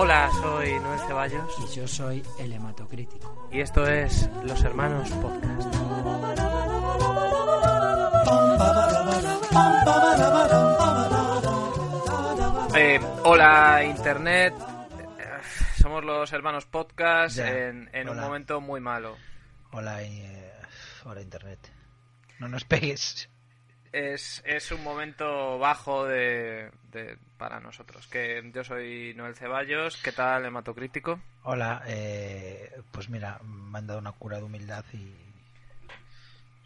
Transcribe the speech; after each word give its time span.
Hola, 0.00 0.30
soy 0.40 0.78
Noel 0.78 1.00
Ceballos 1.08 1.54
Y 1.58 1.74
yo 1.74 1.88
soy 1.88 2.22
el 2.38 2.52
hematocrítico. 2.52 3.48
y 3.50 3.60
esto 3.60 3.84
es 3.86 4.30
Los 4.44 4.62
Hermanos 4.62 5.10
Podcast. 5.10 5.74
Eh, 12.76 13.00
hola 13.24 13.82
Internet, 13.84 14.54
Eh, 15.18 15.40
somos 15.80 16.04
los 16.04 16.32
Hermanos 16.32 16.66
Podcast 16.66 17.36
Ya, 17.36 17.48
en, 17.48 17.90
en 17.92 18.08
un 18.08 18.18
momento 18.20 18.60
muy 18.60 18.80
malo. 18.80 19.16
Hola, 19.72 20.02
eh, 20.02 20.52
hola 21.04 21.20
Internet. 21.20 21.58
No 22.38 22.48
nos 22.48 22.64
pegues. 22.64 23.28
Es, 23.92 24.42
es 24.44 24.70
un 24.70 24.82
momento 24.84 25.58
bajo 25.58 26.04
de, 26.04 26.70
de- 26.92 27.16
para 27.38 27.58
nosotros. 27.60 28.06
Que 28.08 28.50
yo 28.54 28.62
soy 28.64 29.14
Noel 29.16 29.34
Ceballos, 29.34 29.96
¿qué 30.02 30.12
tal 30.12 30.44
hematocrítico? 30.44 31.20
Hola, 31.44 31.82
eh, 31.86 32.70
pues 32.92 33.08
mira, 33.08 33.38
me 33.42 33.78
han 33.78 33.86
dado 33.86 34.00
una 34.00 34.12
cura 34.12 34.36
de 34.38 34.42
humildad 34.44 34.84
y, 34.92 35.14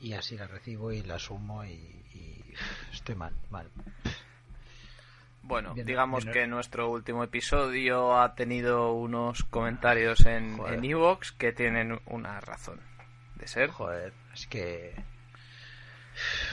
y 0.00 0.14
así 0.14 0.36
la 0.36 0.46
recibo 0.48 0.90
y 0.92 1.02
la 1.02 1.14
asumo 1.16 1.64
y, 1.64 1.70
y 1.70 2.54
estoy 2.92 3.14
mal, 3.14 3.34
mal. 3.50 3.70
Bueno, 5.44 5.74
Bien, 5.74 5.86
digamos 5.86 6.24
bien. 6.24 6.32
que 6.34 6.46
nuestro 6.46 6.88
último 6.90 7.22
episodio 7.24 8.18
ha 8.18 8.34
tenido 8.34 8.92
unos 8.94 9.42
comentarios 9.44 10.24
en 10.26 10.56
Joder. 10.56 10.74
en 10.74 10.84
Evox 10.84 11.32
que 11.32 11.52
tienen 11.52 12.00
una 12.06 12.40
razón 12.40 12.80
de 13.36 13.46
ser. 13.48 13.70
Joder, 13.70 14.12
es 14.32 14.46
que 14.46 14.94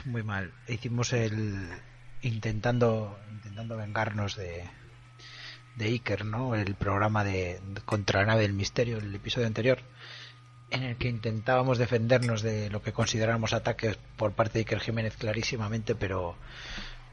muy 0.05 0.23
mal. 0.23 0.53
Hicimos 0.67 1.13
el 1.13 1.69
intentando 2.21 3.17
intentando 3.31 3.77
vengarnos 3.77 4.35
de 4.35 4.63
de 5.75 5.85
Iker, 5.85 6.25
¿no? 6.25 6.55
El 6.55 6.75
programa 6.75 7.23
de, 7.23 7.61
contra 7.85 8.21
la 8.21 8.27
nave 8.27 8.41
del 8.41 8.53
misterio, 8.53 8.97
el 8.97 9.15
episodio 9.15 9.47
anterior, 9.47 9.79
en 10.71 10.83
el 10.83 10.97
que 10.97 11.07
intentábamos 11.07 11.77
defendernos 11.77 12.41
de 12.41 12.69
lo 12.69 12.81
que 12.81 12.91
consideramos 12.91 13.53
ataques 13.53 13.97
por 14.17 14.33
parte 14.33 14.53
de 14.53 14.59
Iker 14.59 14.81
Jiménez 14.81 15.15
clarísimamente, 15.17 15.95
pero 15.95 16.35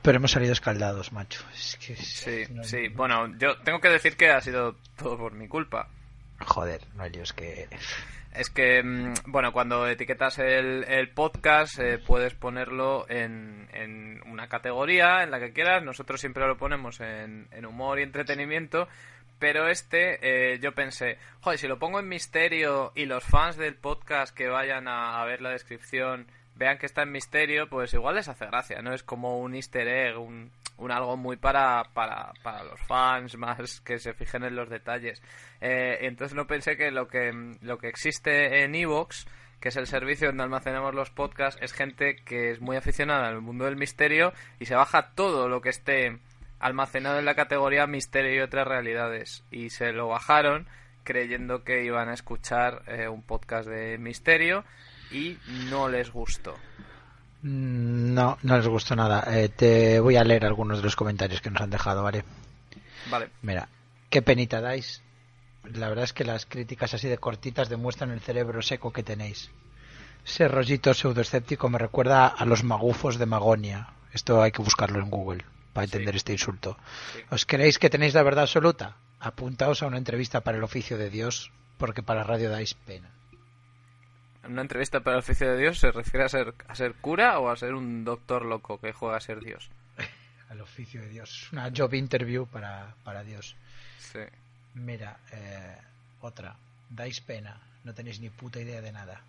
pero 0.02 0.16
hemos 0.18 0.30
salido 0.32 0.52
escaldados, 0.52 1.12
macho. 1.12 1.42
Es 1.54 1.77
que 1.77 1.96
Sí, 1.96 2.44
no- 2.52 2.62
sí. 2.64 2.88
Bueno, 2.88 3.36
yo 3.38 3.56
tengo 3.58 3.80
que 3.80 3.88
decir 3.88 4.16
que 4.16 4.30
ha 4.30 4.40
sido 4.40 4.77
todo 4.96 5.16
por 5.18 5.32
mi 5.34 5.48
culpa. 5.48 5.88
Joder, 6.40 6.82
no 6.94 7.02
hay 7.04 7.10
líos 7.10 7.32
que 7.32 7.68
Es 8.34 8.50
que, 8.50 8.82
mm, 8.82 9.14
bueno, 9.27 9.52
cuando 9.52 9.86
etiquetas 9.88 10.38
el, 10.38 11.10
podcast 11.14 11.78
eh, 11.78 11.98
puedes 11.98 12.34
ponerlo 12.34 13.06
en, 13.08 13.68
en 13.73 14.23
una 14.27 14.48
categoría, 14.48 15.23
en 15.23 15.30
la 15.30 15.40
que 15.40 15.52
quieras. 15.52 15.83
Nosotros 15.83 16.20
siempre 16.20 16.46
lo 16.46 16.56
ponemos 16.56 17.01
en, 17.01 17.48
humor 17.67 17.98
y 17.98 18.02
entretenimiento. 18.02 18.89
Pero 19.39 19.68
este, 19.68 20.18
eh, 20.55 20.58
yo 20.61 20.73
pensé, 20.73 21.18
joder, 21.42 21.58
si 21.58 21.68
lo 21.68 21.78
pongo 21.78 22.01
en 22.01 22.08
misterio 22.08 22.92
y 22.95 23.05
los 23.05 23.23
fans 23.23 23.58
del 23.58 23.74
podcast 23.74 24.34
que 24.34 24.48
vayan 24.48 24.89
a 24.89 25.22
ver 25.27 25.42
la 25.42 25.51
descripción 25.51 26.27
vean 26.56 26.78
que 26.78 26.86
está 26.86 27.02
en 27.02 27.12
misterio, 27.12 27.68
pues 27.68 27.92
igual 27.94 28.17
les 28.17 28.28
hace 28.28 28.46
gracia, 28.46 28.80
¿no? 28.83 28.94
Es 28.94 29.02
como 29.02 29.39
un 29.39 29.55
easter 29.55 29.86
egg, 29.86 30.18
un, 30.18 30.50
un 30.78 30.90
algo 30.90 31.17
muy 31.17 31.36
para, 31.36 31.84
para, 31.94 32.33
para 32.42 32.64
los 32.64 32.80
fans, 32.80 33.36
más 33.39 33.80
que 33.80 33.98
se 33.98 34.14
fijen 34.14 34.44
en 34.44 34.56
los 34.56 34.68
detalles. 34.68 35.22
Eh, 35.61 35.98
entonces 36.02 36.34
no 36.34 36.46
pensé 36.46 36.77
que 36.77 36.90
lo 36.90 37.08
que, 37.08 37.33
lo 37.61 37.78
que 37.78 37.89
existe 37.89 38.62
en 38.62 38.74
Evox, 38.74 39.27
que 39.61 39.68
es 39.68 39.77
el 39.77 39.86
servicio 39.86 40.28
donde 40.28 40.45
almacenamos 40.45 40.95
los 40.95 41.11
podcasts, 41.11 41.61
es 41.62 41.72
gente 41.72 42.16
que 42.16 42.50
es 42.50 42.61
muy 42.61 42.77
aficionada 42.77 43.28
al 43.28 43.40
mundo 43.40 43.66
del 43.66 43.77
misterio 43.77 44.33
y 44.58 44.66
se 44.66 44.74
baja 44.74 45.12
todo 45.14 45.48
lo 45.48 45.61
que 45.61 45.70
esté 45.70 46.18
almacenado 46.58 47.18
en 47.18 47.27
la 47.27 47.34
categoría 47.34 47.86
misterio 47.86 48.34
y 48.34 48.40
otras 48.40 48.66
realidades. 48.66 49.45
Y 49.50 49.70
se 49.70 49.92
lo 49.92 50.08
bajaron 50.08 50.66
creyendo 51.05 51.64
que 51.64 51.84
iban 51.84 52.08
a 52.08 52.14
escuchar 52.14 52.83
eh, 52.86 53.08
un 53.08 53.22
podcast 53.22 53.68
de 53.68 53.96
misterio 53.98 54.64
y 55.11 55.39
no 55.70 55.89
les 55.89 56.11
gustó. 56.11 56.55
No, 57.42 58.39
no 58.42 58.56
les 58.56 58.67
gustó 58.67 58.96
nada. 58.96 59.24
Eh, 59.28 59.48
te 59.48 60.00
voy 60.00 60.17
a 60.17 60.24
leer 60.24 60.44
algunos 60.44 60.78
de 60.78 60.84
los 60.84 60.96
comentarios 60.96 61.40
que 61.40 61.50
nos 61.50 61.62
han 61.62 61.70
dejado, 61.70 62.02
¿vale? 62.02 62.24
Vale, 63.11 63.30
Mira, 63.42 63.68
qué 64.11 64.22
penita 64.22 64.61
dais. 64.61 65.02
La 65.74 65.89
verdad 65.89 66.05
es 66.05 66.12
que 66.12 66.24
las 66.24 66.46
críticas 66.46 66.95
así 66.95 67.08
de 67.08 67.18
cortitas 67.18 67.68
demuestran 67.68 68.11
el 68.11 68.20
cerebro 68.20 68.62
seco 68.62 68.92
que 68.92 69.02
tenéis. 69.02 69.50
Ese 70.24 70.48
rollito 70.48 70.92
pseudoescéptico 70.92 71.68
me 71.68 71.78
recuerda 71.78 72.27
a 72.27 72.45
los 72.45 72.64
magufos 72.64 73.18
de 73.18 73.27
Magonia. 73.27 73.90
Esto 74.12 74.42
hay 74.42 74.50
que 74.50 74.62
buscarlo 74.62 74.98
en 74.98 75.11
Google 75.11 75.45
para 75.72 75.84
entender 75.84 76.16
este 76.16 76.33
insulto. 76.33 76.77
Sí. 77.12 77.20
¿Os 77.30 77.46
creéis 77.46 77.78
que 77.78 77.90
tenéis 77.90 78.14
la 78.14 78.22
verdad 78.22 78.45
absoluta? 78.45 78.96
Apuntaos 79.20 79.83
a 79.83 79.86
una 79.86 79.98
entrevista 79.98 80.40
para 80.40 80.58
el 80.58 80.64
oficio 80.64 80.98
de 80.98 81.11
Dios, 81.11 81.52
porque 81.78 82.02
para 82.02 82.24
radio 82.24 82.50
dais 82.50 82.74
pena. 82.74 83.11
En 84.46 84.52
una 84.52 84.62
entrevista 84.62 85.01
para 85.01 85.17
el 85.17 85.20
oficio 85.20 85.51
de 85.51 85.58
Dios 85.58 85.79
se 85.79 85.90
refiere 85.90 86.24
a 86.24 86.29
ser, 86.29 86.55
a 86.67 86.74
ser 86.74 86.95
cura 86.95 87.39
o 87.39 87.51
a 87.51 87.57
ser 87.57 87.74
un 87.74 88.05
doctor 88.05 88.45
loco 88.45 88.80
que 88.80 88.92
juega 88.92 89.17
a 89.17 89.20
ser 89.20 89.40
Dios. 89.40 89.70
Al 90.48 90.61
oficio 90.61 91.01
de 91.01 91.08
Dios. 91.08 91.42
Es 91.45 91.52
una 91.52 91.70
job 91.77 91.92
interview 91.95 92.46
para, 92.46 92.95
para 93.05 93.23
Dios. 93.23 93.57
Sí. 93.98 94.20
Mira, 94.74 95.18
eh, 95.33 95.77
otra. 96.20 96.57
Dais 96.89 97.20
pena. 97.20 97.61
No 97.84 97.95
tenéis 97.95 98.20
ni 98.20 98.30
puta 98.30 98.61
idea 98.61 98.80
de 98.80 98.92
nada. 98.92 99.20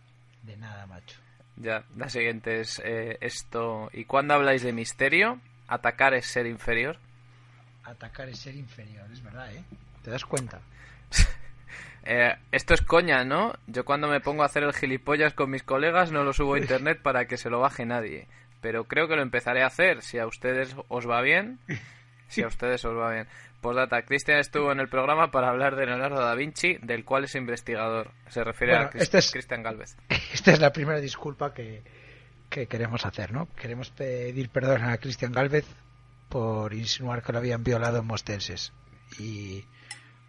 De 0.44 0.56
nada, 0.58 0.86
macho. 0.86 1.18
Ya, 1.58 1.84
la 1.96 2.10
siguiente 2.10 2.62
es 2.62 2.80
eh, 2.84 3.18
esto. 3.22 3.90
¿Y 3.94 4.06
cuando 4.06 4.36
habláis 4.36 4.62
de 4.62 4.74
misterio? 4.74 5.40
¿Atacar 5.68 6.14
es 6.14 6.28
ser 6.28 6.46
inferior? 6.46 6.98
Atacar 7.84 8.30
es 8.30 8.40
ser 8.40 8.56
inferior, 8.56 9.10
es 9.12 9.24
verdad, 9.24 9.54
¿eh? 9.54 9.64
¿Te 10.04 10.12
das 10.12 10.26
cuenta? 10.26 10.60
Eh, 12.10 12.36
esto 12.54 12.74
es 12.74 12.82
coña, 12.82 13.26
¿no? 13.26 13.54
Yo 13.68 13.84
cuando 13.84 14.08
me 14.08 14.22
pongo 14.22 14.44
a 14.44 14.46
hacer 14.46 14.64
el 14.64 14.74
gilipollas 14.74 15.34
con 15.34 15.50
mis 15.52 15.64
colegas 15.64 16.12
no 16.12 16.24
lo 16.24 16.32
subo 16.32 16.54
a 16.54 16.60
internet 16.60 17.02
para 17.02 17.26
que 17.28 17.36
se 17.38 17.50
lo 17.50 17.60
baje 17.60 17.86
nadie. 17.86 18.28
Pero 18.62 18.86
creo 18.86 19.08
que 19.08 19.16
lo 19.18 19.22
empezaré 19.22 19.62
a 19.62 19.68
hacer 19.68 20.02
si 20.02 20.18
a 20.18 20.26
ustedes 20.26 20.76
os 20.88 21.08
va 21.10 21.22
bien. 21.22 21.60
Si 22.30 22.44
a 22.44 22.48
ustedes 22.48 22.84
os 22.84 22.94
va 22.94 23.14
bien. 23.14 23.26
Postdata, 23.62 24.02
Cristian 24.02 24.40
estuvo 24.40 24.74
en 24.74 24.82
el 24.82 24.90
programa 24.90 25.32
para 25.32 25.48
hablar 25.48 25.78
de 25.78 25.86
Leonardo 25.86 26.20
da 26.20 26.36
Vinci, 26.36 26.78
del 26.82 27.06
cual 27.06 27.24
es 27.24 27.36
investigador. 27.36 28.12
Se 28.28 28.44
refiere 28.44 28.74
Bueno, 28.74 28.88
a 28.88 28.92
Cris- 28.92 29.02
este 29.04 29.18
es- 29.20 29.32
Cristian 29.32 29.64
Galvez. 29.64 29.96
Esta 30.34 30.52
es 30.52 30.60
la 30.60 30.74
primera 30.74 31.00
disculpa 31.00 31.54
que, 31.54 31.84
que 32.50 32.68
queremos 32.68 33.06
hacer, 33.06 33.32
¿no? 33.32 33.48
Queremos 33.56 33.92
pedir 33.92 34.50
perdón 34.50 34.84
a 34.84 34.98
Cristian 34.98 35.32
Galvez 35.32 35.66
por 36.28 36.74
insinuar 36.74 37.24
que 37.24 37.32
lo 37.32 37.38
habían 37.38 37.64
violado 37.64 38.00
en 38.00 38.06
mostenses 38.08 38.74
y 39.20 39.64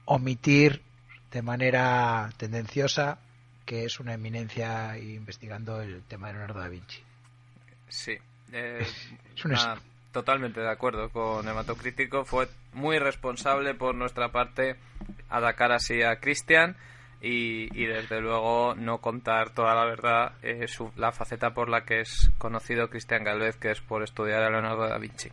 omitir 0.05 0.83
de 1.31 1.43
manera 1.43 2.31
tendenciosa 2.37 3.19
que 3.65 3.85
es 3.85 4.01
una 4.01 4.15
eminencia 4.15 4.97
investigando 4.99 5.83
el 5.83 6.03
tema 6.05 6.29
de 6.29 6.33
Leonardo 6.35 6.61
da 6.61 6.69
Vinci. 6.69 7.03
Sí. 7.89 8.17
eh, 8.53 8.87
Es 9.51 9.67
totalmente 10.13 10.61
de 10.61 10.71
acuerdo 10.71 11.11
con 11.11 11.47
Hematocrítico. 11.47 12.25
Fue 12.25 12.49
muy 12.73 12.99
responsable 12.99 13.75
por 13.75 13.95
nuestra 13.95 14.33
parte 14.33 14.77
atacar 15.29 15.71
así 15.73 16.03
a 16.03 16.17
Cristian 16.19 16.77
y, 17.21 17.69
y 17.79 17.87
desde 17.87 18.21
luego 18.23 18.75
no 18.75 18.99
contar 19.03 19.51
toda 19.51 19.75
la 19.75 19.85
verdad, 19.85 20.33
eh, 20.43 20.67
su- 20.67 20.93
la 20.97 21.13
faceta 21.13 21.53
por 21.53 21.69
la 21.69 21.85
que 21.85 22.01
es 22.01 22.31
conocido 22.39 22.89
Cristian 22.89 23.23
Galvez, 23.23 23.57
que 23.57 23.71
es 23.71 23.81
por 23.83 24.03
estudiar 24.03 24.43
a 24.43 24.51
Leonardo 24.51 24.89
da 24.89 24.97
Vinci. 24.99 25.29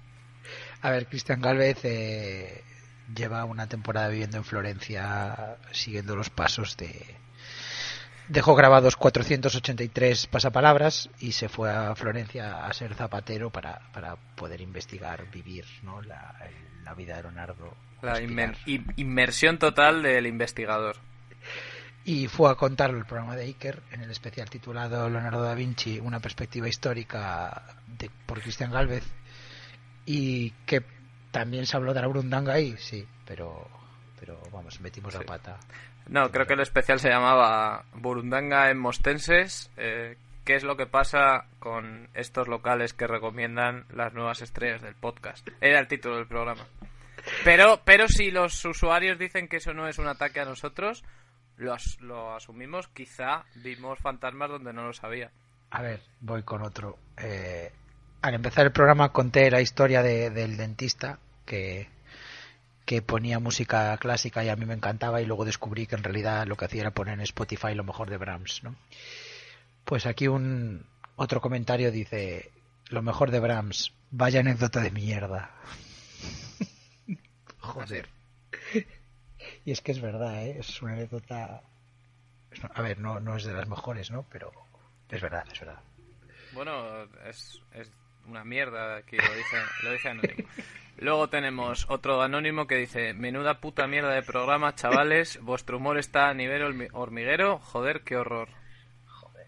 A 0.81 0.92
ver, 0.92 1.08
Cristian 1.08 1.42
Galvez 1.42 1.80
eh, 1.86 2.64
lleva 3.13 3.46
una 3.46 3.68
temporada 3.68 4.07
viviendo 4.07 4.38
en 4.38 4.44
Florencia 4.44 5.57
siguiendo 5.72 6.16
los 6.16 6.30
pasos 6.30 6.78
de 6.78 7.18
dejó 8.28 8.56
grabados 8.56 8.96
483 8.96 10.28
pasapalabras 10.28 11.10
y 11.19 11.34
se 11.34 11.50
fue 11.50 11.72
a 11.72 11.96
Florencia 11.96 12.66
a 12.66 12.74
ser 12.74 12.96
zapatero 12.96 13.52
para, 13.52 13.81
para 13.94 14.16
poder 14.16 14.62
investigar, 14.62 15.30
vivir 15.31 15.66
¿no? 15.84 16.02
la, 16.02 16.36
la 16.84 16.94
vida 16.94 17.18
de 17.18 17.24
Leonardo. 17.24 17.75
La 18.02 18.22
inmersión 18.22 19.57
total 19.57 20.04
del 20.04 20.28
investigador. 20.28 20.98
Y 22.04 22.28
fue 22.28 22.52
a 22.52 22.56
contar 22.56 22.92
el 22.92 23.06
programa 23.06 23.36
de 23.36 23.46
Iker 23.46 23.81
en 23.92 24.02
el 24.02 24.12
especial 24.12 24.48
titulado 24.48 25.10
Leonardo 25.10 25.42
da 25.42 25.56
Vinci, 25.56 26.00
una 26.00 26.19
perspectiva 26.19 26.68
histórica 26.68 27.63
de, 27.88 28.12
por 28.28 28.42
Cristian 28.42 28.72
Galvez. 28.72 29.04
Y 30.06 30.52
que 30.68 30.84
también 31.36 31.66
se 31.66 31.76
habló 31.76 31.94
de 31.94 32.00
la 32.00 32.08
Burundanga 32.08 32.54
ahí, 32.54 32.78
sí, 32.78 33.06
pero, 33.26 33.68
pero 34.18 34.40
vamos, 34.54 34.80
metimos 34.80 35.14
la 35.16 35.20
pata. 35.20 35.60
No, 36.08 36.32
creo 36.32 36.48
que 36.48 36.54
el 36.54 36.62
especial 36.62 36.98
se 36.98 37.10
llamaba 37.10 37.84
Burundanga 37.94 38.72
en 38.72 38.80
Mostenses. 38.80 39.70
Eh, 39.76 40.16
¿Qué 40.46 40.56
es 40.56 40.64
lo 40.64 40.78
que 40.78 40.86
pasa 40.86 41.48
con 41.60 42.08
estos 42.14 42.48
locales 42.48 42.94
que 42.94 43.06
recomiendan 43.06 43.84
las 43.94 44.14
nuevas 44.14 44.42
estrellas 44.42 44.82
del 44.82 44.96
podcast? 44.96 45.46
Era 45.60 45.80
el 45.80 45.90
título 45.90 46.16
del 46.16 46.26
programa. 46.26 46.64
Pero, 47.44 47.81
pero 47.84 48.08
si 48.08 48.31
los 48.31 48.64
usuarios 48.64 49.20
dicen 49.20 49.50
que 49.50 49.58
eso 49.58 49.74
no 49.74 49.90
es 49.90 50.00
un 50.00 50.08
ataque 50.08 50.40
a 50.40 50.46
nosotros, 50.46 51.04
lo, 51.58 51.76
lo 52.00 52.34
asumimos. 52.34 52.88
Quizá 52.88 53.44
vimos 53.56 54.00
fantasmas 54.00 54.52
donde 54.52 54.72
no 54.72 54.86
lo 54.86 54.94
sabía. 54.94 55.31
A 55.72 55.81
ver, 55.81 56.00
voy 56.22 56.44
con 56.44 56.62
otro. 56.62 56.98
Eh, 57.18 57.74
al 58.22 58.36
empezar 58.36 58.68
el 58.68 58.72
programa 58.72 59.12
conté 59.12 59.52
la 59.52 59.60
historia 59.60 60.02
del 60.02 60.56
dentista 60.56 61.20
que, 61.45 61.88
ponía 63.06 63.39
música 63.39 63.95
clásica 63.97 64.44
y 64.44 64.50
a 64.50 64.56
mí 64.56 64.65
me 64.65 64.74
encantaba 64.74 65.21
y 65.21 65.25
luego 65.25 65.45
descubrí 65.45 65.88
que 65.88 65.95
en 65.95 66.03
realidad 66.03 66.45
lo 66.47 66.56
que 66.57 66.65
hacía 66.65 66.81
era 66.81 66.92
poner 66.92 67.15
en 67.15 67.21
Spotify 67.21 67.74
lo 67.74 67.83
mejor 67.83 68.09
de 68.09 68.18
Brahms, 68.18 68.63
¿no? 68.63 68.75
Pues 69.86 70.06
aquí 70.06 70.27
un 70.27 70.86
otro 71.15 71.42
comentario 71.42 71.92
dice 71.92 72.51
lo 72.89 73.01
mejor 73.01 73.31
de 73.31 73.39
Brahms, 73.39 73.94
vaya 74.12 74.39
anécdota 74.39 74.81
de 74.81 74.92
mierda. 74.92 75.51
Joder. 77.59 78.09
Y 79.63 79.71
es 79.71 79.81
que 79.81 79.92
es 79.92 80.01
verdad, 80.01 80.45
¿eh? 80.45 80.57
es 80.59 80.81
una 80.81 80.94
anécdota. 80.94 81.62
A 82.74 82.81
ver, 82.81 83.00
no, 83.00 83.19
no 83.19 83.36
es 83.36 83.44
de 83.44 83.53
las 83.53 83.68
mejores, 83.68 84.12
¿no? 84.12 84.25
Pero 84.31 84.51
es 85.09 85.21
verdad, 85.21 85.45
es 85.51 85.59
verdad. 85.59 85.81
Bueno, 86.53 87.03
es, 87.27 87.59
es 87.74 87.92
una 88.27 88.44
mierda 88.44 88.98
aquí, 88.98 89.18
lo 89.18 89.36
dice, 89.36 89.57
lo 89.83 89.92
dice 89.92 90.10
Anónimo. 90.10 90.48
Luego 90.98 91.27
tenemos 91.27 91.86
otro 91.89 92.22
anónimo 92.22 92.68
que 92.68 92.75
dice, 92.75 93.13
menuda 93.13 93.60
puta 93.60 93.86
mierda 93.86 94.13
de 94.13 94.22
programa, 94.22 94.75
chavales, 94.75 95.39
vuestro 95.42 95.77
humor 95.77 95.98
está 95.98 96.30
a 96.30 96.33
nivel 96.33 96.89
hormiguero, 96.94 97.60
joder, 97.60 98.01
qué 98.01 98.16
horror. 98.16 98.48
Joder. 99.06 99.48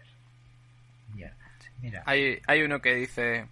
Mira. 1.80 2.02
Hay, 2.04 2.40
hay 2.46 2.62
uno 2.62 2.82
que 2.82 2.94
dice, 2.94 3.46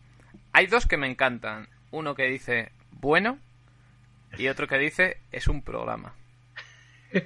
hay 0.53 0.67
dos 0.67 0.87
que 0.87 0.99
me 0.99 1.07
encantan, 1.07 1.69
uno 1.91 2.15
que 2.15 2.25
dice, 2.25 2.71
bueno, 2.91 3.39
y 4.37 4.49
otro 4.49 4.69
que 4.69 4.77
dice, 4.79 5.17
es 5.33 5.49
un 5.49 5.63
programa. 5.63 6.13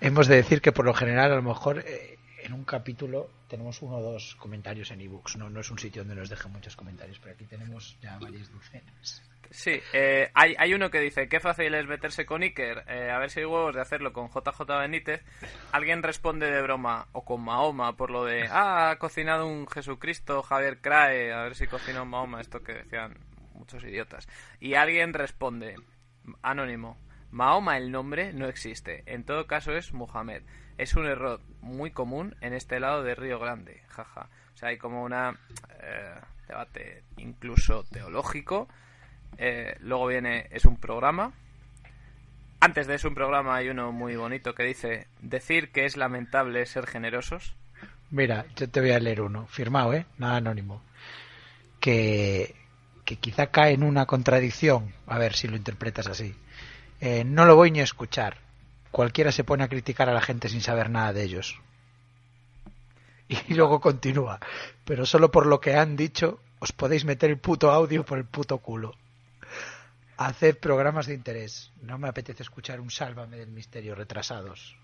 Hemos 0.00 0.26
de 0.26 0.36
decir 0.36 0.60
que 0.60 0.72
por 0.72 0.84
lo 0.84 0.94
general 0.94 1.30
a 1.30 1.36
lo 1.36 1.42
mejor 1.42 1.84
eh, 1.86 2.18
en 2.42 2.52
un 2.52 2.64
capítulo 2.64 3.30
tenemos 3.48 3.82
uno 3.82 3.98
o 3.98 4.02
dos 4.02 4.34
comentarios 4.36 4.90
en 4.90 5.00
ebooks, 5.00 5.36
¿no? 5.36 5.50
no 5.50 5.60
es 5.60 5.70
un 5.70 5.78
sitio 5.78 6.02
donde 6.02 6.14
nos 6.14 6.28
dejen 6.28 6.52
muchos 6.52 6.76
comentarios, 6.76 7.18
pero 7.18 7.34
aquí 7.34 7.44
tenemos 7.44 7.96
ya 8.00 8.18
varias 8.18 8.50
docenas. 8.52 9.22
Sí, 9.50 9.80
eh, 9.92 10.30
hay, 10.34 10.54
hay 10.58 10.74
uno 10.74 10.90
que 10.90 11.00
dice, 11.00 11.28
qué 11.28 11.40
fácil 11.40 11.74
es 11.74 11.86
meterse 11.86 12.26
con 12.26 12.42
Iker, 12.42 12.84
eh, 12.88 13.10
a 13.10 13.18
ver 13.18 13.30
si 13.30 13.40
hay 13.40 13.46
huevos 13.46 13.74
de 13.74 13.80
hacerlo 13.80 14.12
con 14.12 14.28
JJ 14.28 14.60
Benítez. 14.80 15.22
Alguien 15.72 16.02
responde 16.02 16.50
de 16.50 16.62
broma, 16.62 17.06
o 17.12 17.24
con 17.24 17.42
Mahoma, 17.42 17.96
por 17.96 18.10
lo 18.10 18.24
de, 18.24 18.48
ah, 18.50 18.90
ha 18.90 18.98
cocinado 18.98 19.46
un 19.46 19.68
Jesucristo, 19.68 20.42
Javier 20.42 20.80
Crae, 20.80 21.32
a 21.32 21.42
ver 21.42 21.54
si 21.54 21.66
cocinó 21.66 22.04
Mahoma, 22.04 22.40
esto 22.40 22.62
que 22.62 22.74
decían 22.74 23.18
muchos 23.54 23.84
idiotas. 23.84 24.28
Y 24.60 24.74
alguien 24.74 25.12
responde, 25.12 25.76
anónimo, 26.42 26.98
Mahoma 27.30 27.76
el 27.76 27.90
nombre 27.90 28.32
no 28.32 28.46
existe, 28.46 29.02
en 29.06 29.24
todo 29.24 29.46
caso 29.46 29.72
es 29.72 29.92
Muhammad. 29.92 30.42
Es 30.78 30.94
un 30.94 31.06
error 31.06 31.40
muy 31.60 31.90
común 31.90 32.36
en 32.40 32.52
este 32.52 32.80
lado 32.80 33.02
de 33.02 33.14
Río 33.14 33.38
Grande, 33.38 33.82
jaja. 33.88 34.28
O 34.54 34.56
sea, 34.56 34.70
hay 34.70 34.78
como 34.78 35.02
un 35.02 35.12
eh, 35.12 36.14
debate 36.48 37.02
incluso 37.16 37.84
teológico. 37.84 38.68
Eh, 39.38 39.76
luego 39.80 40.06
viene, 40.06 40.48
es 40.50 40.64
un 40.64 40.76
programa. 40.76 41.32
Antes 42.60 42.86
de 42.86 42.94
es 42.94 43.04
un 43.04 43.14
programa 43.14 43.56
hay 43.56 43.68
uno 43.68 43.92
muy 43.92 44.16
bonito 44.16 44.54
que 44.54 44.64
dice, 44.64 45.06
decir 45.20 45.72
que 45.72 45.84
es 45.84 45.96
lamentable 45.96 46.64
ser 46.66 46.86
generosos. 46.86 47.54
Mira, 48.10 48.46
yo 48.56 48.68
te 48.68 48.80
voy 48.80 48.92
a 48.92 48.98
leer 48.98 49.20
uno, 49.20 49.46
firmado, 49.46 49.92
¿eh? 49.92 50.06
Nada 50.16 50.36
anónimo. 50.36 50.82
Que, 51.80 52.54
que 53.04 53.16
quizá 53.16 53.48
cae 53.48 53.74
en 53.74 53.82
una 53.82 54.06
contradicción, 54.06 54.94
a 55.06 55.18
ver 55.18 55.34
si 55.34 55.48
lo 55.48 55.56
interpretas 55.56 56.06
así. 56.06 56.34
Eh, 57.00 57.24
no 57.24 57.44
lo 57.44 57.56
voy 57.56 57.70
ni 57.70 57.80
a 57.80 57.84
escuchar. 57.84 58.38
Cualquiera 58.90 59.32
se 59.32 59.44
pone 59.44 59.64
a 59.64 59.68
criticar 59.68 60.08
a 60.08 60.14
la 60.14 60.20
gente 60.20 60.48
sin 60.48 60.60
saber 60.60 60.90
nada 60.90 61.12
de 61.12 61.22
ellos. 61.22 61.60
Y 63.48 63.54
luego 63.54 63.80
continúa. 63.80 64.38
Pero 64.84 65.04
solo 65.04 65.30
por 65.30 65.46
lo 65.46 65.60
que 65.60 65.74
han 65.74 65.96
dicho, 65.96 66.40
os 66.60 66.72
podéis 66.72 67.04
meter 67.04 67.30
el 67.30 67.38
puto 67.38 67.70
audio 67.70 68.04
por 68.04 68.18
el 68.18 68.24
puto 68.24 68.58
culo. 68.58 68.94
Haced 70.16 70.58
programas 70.58 71.06
de 71.06 71.14
interés. 71.14 71.72
No 71.82 71.98
me 71.98 72.08
apetece 72.08 72.42
escuchar 72.42 72.80
un 72.80 72.90
sálvame 72.90 73.36
del 73.36 73.50
misterio 73.50 73.94
retrasados. 73.94 74.76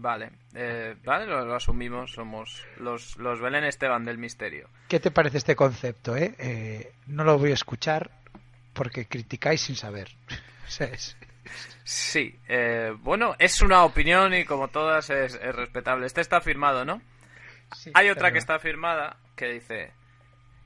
Vale, 0.00 0.30
eh, 0.54 0.94
vale, 1.04 1.26
lo, 1.26 1.54
asumimos, 1.56 2.12
somos 2.12 2.64
los, 2.76 3.16
los 3.16 3.40
Belén 3.40 3.64
Esteban 3.64 4.04
del 4.04 4.16
misterio. 4.16 4.68
¿Qué 4.86 5.00
te 5.00 5.10
parece 5.10 5.38
este 5.38 5.56
concepto, 5.56 6.16
eh? 6.16 6.36
eh 6.38 6.92
no 7.08 7.24
lo 7.24 7.36
voy 7.36 7.50
a 7.50 7.54
escuchar 7.54 8.08
porque 8.74 9.06
criticáis 9.06 9.60
sin 9.60 9.74
saber. 9.74 10.08
Sí, 11.84 12.38
eh, 12.48 12.94
bueno, 12.98 13.34
es 13.38 13.62
una 13.62 13.84
opinión 13.84 14.34
y 14.34 14.44
como 14.44 14.68
todas 14.68 15.08
es, 15.08 15.40
respetable. 15.40 16.04
Este 16.04 16.20
está 16.20 16.42
firmado, 16.42 16.84
¿no? 16.84 17.00
Hay 17.94 18.10
otra 18.10 18.30
que 18.30 18.38
está 18.38 18.58
firmada 18.58 19.16
que 19.34 19.46
dice, 19.46 19.92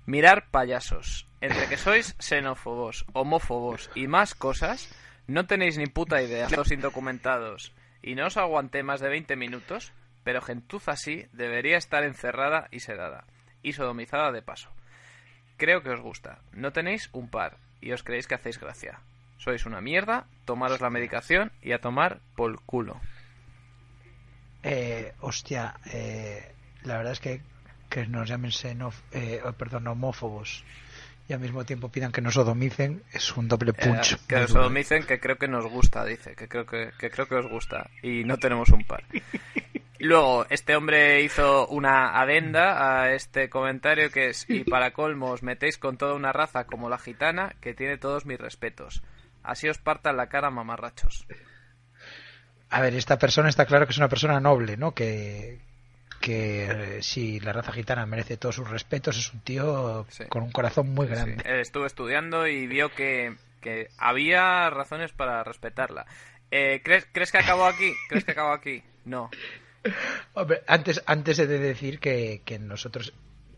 mirar 0.04 0.48
payasos, 0.50 1.28
entre 1.40 1.68
que 1.68 1.76
sois 1.76 2.16
xenófobos, 2.18 3.04
homófobos 3.12 3.90
y 3.94 4.08
más 4.08 4.34
cosas, 4.34 4.92
no 5.28 5.46
tenéis 5.46 5.78
ni 5.78 5.86
puta 5.86 6.22
idea, 6.22 6.48
los 6.56 6.72
indocumentados, 6.72 7.72
y 8.02 8.16
no 8.16 8.26
os 8.26 8.36
aguanté 8.36 8.82
más 8.82 9.00
de 9.00 9.08
20 9.08 9.36
minutos, 9.36 9.92
pero 10.24 10.42
gentuza 10.42 10.92
así 10.92 11.26
debería 11.32 11.76
estar 11.76 12.02
encerrada 12.02 12.66
y 12.72 12.80
sedada, 12.80 13.26
y 13.62 13.74
sodomizada 13.74 14.32
de 14.32 14.42
paso. 14.42 14.70
Creo 15.56 15.82
que 15.82 15.90
os 15.90 16.00
gusta, 16.00 16.40
no 16.52 16.72
tenéis 16.72 17.10
un 17.12 17.28
par, 17.28 17.58
y 17.80 17.92
os 17.92 18.02
creéis 18.02 18.26
que 18.26 18.34
hacéis 18.34 18.58
gracia 18.58 19.00
sois 19.42 19.66
una 19.66 19.80
mierda, 19.80 20.26
tomaros 20.44 20.80
la 20.80 20.90
medicación 20.90 21.50
y 21.62 21.72
a 21.72 21.80
tomar 21.80 22.20
por 22.36 22.62
culo. 22.62 23.00
Eh, 24.62 25.12
hostia, 25.20 25.74
eh, 25.92 26.54
la 26.84 26.98
verdad 26.98 27.12
es 27.12 27.20
que, 27.20 27.40
que 27.88 28.06
nos 28.06 28.28
llamen 28.28 28.52
eh, 29.10 29.40
oh, 29.44 29.52
perdón, 29.52 29.88
homófobos 29.88 30.64
y 31.28 31.32
al 31.32 31.40
mismo 31.40 31.64
tiempo 31.64 31.88
pidan 31.88 32.12
que 32.12 32.20
nos 32.20 32.34
sodomicen 32.34 33.02
es 33.12 33.36
un 33.36 33.48
doble 33.48 33.72
punch. 33.72 34.16
que 34.26 34.36
nos 34.36 34.50
sodomicen 34.50 35.04
que 35.04 35.18
creo 35.18 35.36
que 35.36 35.48
nos 35.48 35.66
gusta, 35.66 36.04
dice, 36.04 36.36
que 36.36 36.46
creo 36.46 36.64
que, 36.64 36.90
que 36.96 37.10
creo 37.10 37.26
que 37.26 37.34
os 37.34 37.48
gusta 37.48 37.90
y 38.00 38.22
no 38.24 38.36
tenemos 38.36 38.68
un 38.68 38.84
par. 38.84 39.04
Luego, 39.98 40.46
este 40.50 40.74
hombre 40.74 41.22
hizo 41.22 41.68
una 41.68 42.20
adenda 42.20 43.02
a 43.02 43.12
este 43.14 43.48
comentario 43.48 44.10
que 44.10 44.30
es, 44.30 44.46
y 44.48 44.64
para 44.64 44.92
colmo 44.92 45.30
os 45.30 45.44
metéis 45.44 45.78
con 45.78 45.96
toda 45.96 46.14
una 46.14 46.32
raza 46.32 46.64
como 46.64 46.88
la 46.88 46.98
gitana, 46.98 47.54
que 47.60 47.72
tiene 47.72 47.98
todos 47.98 48.26
mis 48.26 48.40
respetos. 48.40 49.02
Así 49.42 49.68
os 49.68 49.78
partan 49.78 50.16
la 50.16 50.28
cara, 50.28 50.50
mamarrachos. 50.50 51.26
A 52.70 52.80
ver, 52.80 52.94
esta 52.94 53.18
persona 53.18 53.48
está 53.48 53.66
claro 53.66 53.86
que 53.86 53.92
es 53.92 53.98
una 53.98 54.08
persona 54.08 54.40
noble, 54.40 54.76
¿no? 54.76 54.94
Que, 54.94 55.60
que 56.20 56.96
eh, 56.98 57.02
si 57.02 57.40
la 57.40 57.52
raza 57.52 57.72
gitana 57.72 58.06
merece 58.06 58.36
todos 58.38 58.54
sus 58.54 58.70
respetos, 58.70 59.18
es 59.18 59.32
un 59.32 59.40
tío 59.40 60.06
con 60.28 60.44
un 60.44 60.52
corazón 60.52 60.94
muy 60.94 61.06
grande. 61.06 61.42
Estuvo 61.60 61.84
estudiando 61.84 62.46
y 62.46 62.66
vio 62.66 62.90
que, 62.94 63.36
que 63.60 63.88
había 63.98 64.70
razones 64.70 65.12
para 65.12 65.44
respetarla. 65.44 66.06
Eh, 66.50 66.80
¿crees, 66.84 67.06
¿Crees 67.12 67.32
que 67.32 67.38
acabó 67.38 67.66
aquí? 67.66 67.92
¿Crees 68.08 68.24
que 68.24 68.32
acabó 68.32 68.52
aquí? 68.52 68.82
No. 69.04 69.30
Hombre, 70.34 70.62
antes, 70.66 71.02
antes 71.06 71.36
de 71.36 71.46
decir 71.46 71.98
que, 71.98 72.42
que 72.44 72.58
nosotros 72.58 73.12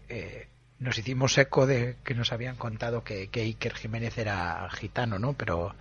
eh, 0.08 0.48
nos 0.84 0.98
hicimos 0.98 1.36
eco 1.38 1.66
de 1.66 1.96
que 2.04 2.14
nos 2.14 2.32
habían 2.32 2.56
contado 2.56 3.02
que, 3.02 3.28
que 3.28 3.40
Iker 3.40 3.74
Jiménez 3.74 4.18
era 4.18 4.68
gitano, 4.70 5.18
¿no? 5.18 5.32
Pero 5.32 5.74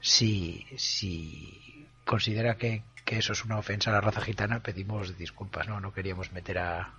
si, 0.00 0.64
si 0.76 1.86
considera 2.04 2.56
que, 2.56 2.82
eso 3.06 3.32
es 3.32 3.44
una 3.44 3.58
ofensa 3.58 3.90
a 3.90 3.94
la 3.94 4.00
raza 4.00 4.20
gitana, 4.20 4.60
pedimos 4.62 5.18
disculpas, 5.18 5.68
¿no? 5.68 5.80
No 5.80 5.92
queríamos 5.92 6.32
meter 6.32 6.58
a... 6.58 6.94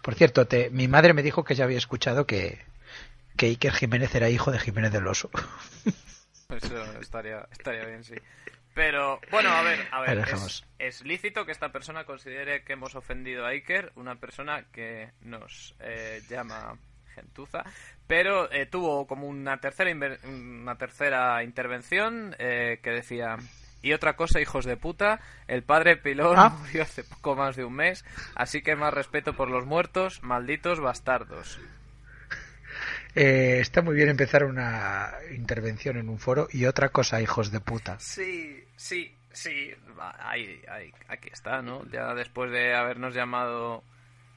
Por 0.00 0.14
cierto, 0.14 0.46
te, 0.46 0.70
mi 0.70 0.88
madre 0.88 1.12
me 1.12 1.22
dijo 1.22 1.44
que 1.44 1.54
ya 1.54 1.64
había 1.64 1.78
escuchado 1.78 2.26
que, 2.26 2.60
que 3.36 3.46
Iker 3.46 3.72
Jiménez 3.72 4.14
era 4.14 4.30
hijo 4.30 4.50
de 4.52 4.58
Jiménez 4.58 4.92
del 4.92 5.06
Oso. 5.06 5.30
Eso 6.48 7.00
estaría, 7.00 7.48
estaría 7.50 7.84
bien, 7.86 8.04
sí. 8.04 8.14
Pero, 8.74 9.20
bueno, 9.30 9.50
a 9.50 9.62
ver, 9.62 9.86
a 9.90 10.00
ver, 10.00 10.24
es, 10.78 11.02
lícito 11.04 11.44
que 11.44 11.52
esta 11.52 11.70
persona 11.70 12.04
considere 12.04 12.64
que 12.64 12.72
hemos 12.72 12.94
ofendido 12.94 13.44
a 13.44 13.50
Iker, 13.50 13.92
una 13.96 14.16
persona 14.16 14.64
que 14.72 15.10
nos 15.20 15.74
eh, 15.80 16.22
llama 16.28 16.78
gentuza, 17.14 17.64
pero 18.06 18.50
eh, 18.50 18.66
tuvo 18.66 19.06
como 19.06 19.26
una 19.26 19.58
tercera, 19.58 19.90
una 20.24 20.76
tercera 20.76 21.42
intervención 21.44 22.34
eh, 22.38 22.80
que 22.82 22.90
decía... 22.90 23.36
Y 23.84 23.94
otra 23.94 24.14
cosa, 24.14 24.40
hijos 24.40 24.64
de 24.64 24.76
puta, 24.76 25.18
el 25.48 25.64
padre 25.64 25.96
Pilón 25.96 26.38
Ah. 26.38 26.50
murió 26.50 26.82
hace 26.82 27.02
poco 27.02 27.34
más 27.34 27.56
de 27.56 27.64
un 27.64 27.74
mes, 27.74 28.04
así 28.36 28.62
que 28.62 28.76
más 28.76 28.94
respeto 28.94 29.34
por 29.34 29.50
los 29.50 29.66
muertos, 29.66 30.22
malditos 30.22 30.78
bastardos. 30.78 31.58
Eh, 33.14 33.58
está 33.60 33.82
muy 33.82 33.94
bien 33.94 34.08
empezar 34.08 34.44
una 34.44 35.12
intervención 35.34 35.96
en 35.96 36.08
un 36.08 36.18
foro 36.18 36.48
y 36.50 36.64
otra 36.64 36.88
cosa, 36.88 37.20
hijos 37.20 37.50
de 37.50 37.60
puta. 37.60 37.98
Sí, 37.98 38.61
sí, 38.82 39.14
sí, 39.32 39.70
ahí, 40.18 40.60
ahí, 40.68 40.92
aquí 41.08 41.28
está, 41.32 41.62
¿no? 41.62 41.84
Ya 41.90 42.14
después 42.14 42.50
de 42.50 42.74
habernos 42.74 43.14
llamado 43.14 43.84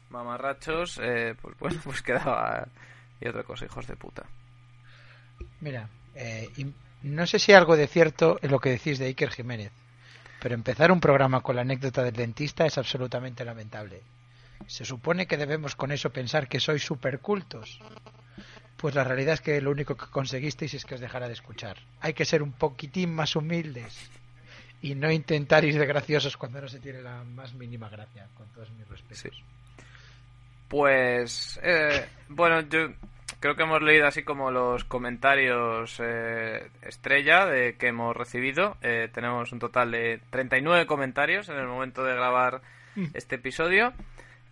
mamarrachos, 0.10 1.00
eh, 1.02 1.36
pues 1.42 1.58
bueno, 1.58 1.80
pues 1.84 2.02
quedaba... 2.02 2.68
Y 3.20 3.28
otra 3.28 3.44
cosa, 3.44 3.66
hijos 3.66 3.88
de 3.88 3.96
puta. 3.96 4.24
Mira, 5.62 5.90
eh, 6.16 6.50
no 7.04 7.26
sé 7.26 7.40
si 7.40 7.54
hay 7.54 7.58
algo 7.58 7.78
de 7.78 7.88
cierto 7.88 8.38
en 8.42 8.52
lo 8.52 8.60
que 8.60 8.72
decís 8.72 9.00
de 9.00 9.06
Iker 9.06 9.32
Jiménez, 9.32 9.72
pero 10.42 10.54
empezar 10.54 10.92
un 10.92 11.00
programa 11.00 11.40
con 11.42 11.56
la 11.56 11.62
anécdota 11.62 12.04
del 12.04 12.14
dentista 12.14 12.66
es 12.66 12.78
absolutamente 12.78 13.46
lamentable. 13.46 14.02
Se 14.68 14.84
supone 14.84 15.28
que 15.28 15.38
debemos 15.38 15.76
con 15.76 15.92
eso 15.92 16.12
pensar 16.12 16.50
que 16.50 16.60
sois 16.60 16.84
supercultos. 16.84 17.80
Pues 18.76 18.94
la 18.94 19.06
realidad 19.06 19.36
es 19.36 19.42
que 19.42 19.62
lo 19.62 19.72
único 19.72 19.96
que 19.96 20.08
conseguisteis 20.08 20.74
es 20.74 20.86
que 20.86 20.96
os 20.96 21.02
dejara 21.02 21.28
de 21.28 21.34
escuchar. 21.34 21.78
Hay 22.02 22.14
que 22.14 22.26
ser 22.26 22.44
un 22.44 22.52
poquitín 22.52 23.16
más 23.16 23.38
humildes 23.38 24.12
y 24.86 24.94
no 24.94 25.12
intentar 25.12 25.66
ir 25.66 25.80
de 25.80 25.86
graciosos 25.88 26.38
cuando 26.38 26.62
no 26.62 26.68
se 26.68 26.80
tiene 26.80 27.02
la 27.02 27.24
más 27.24 27.56
mínima 27.56 27.90
gracia, 27.90 28.28
con 28.36 28.48
todos 28.50 28.70
mis 28.70 28.88
respetos. 28.88 29.44
Pues, 30.68 31.60
eh, 31.64 32.06
bueno, 32.30 32.62
yo 32.62 32.94
creo 33.40 33.56
que 33.56 33.64
hemos 33.64 33.82
leído 33.82 34.06
así 34.06 34.22
como 34.22 34.52
los 34.52 34.84
comentarios 34.84 36.00
eh, 36.00 36.70
estrella 36.84 37.48
de 37.48 37.78
que 37.78 37.88
hemos 37.88 38.16
recibido. 38.16 38.78
Eh, 38.84 39.10
tenemos 39.12 39.52
un 39.52 39.58
total 39.58 39.90
de 39.90 40.22
39 40.30 40.86
comentarios 40.86 41.50
en 41.50 41.58
el 41.58 41.66
momento 41.66 42.04
de 42.04 42.14
grabar 42.14 42.62
este 43.16 43.36
episodio. 43.38 43.92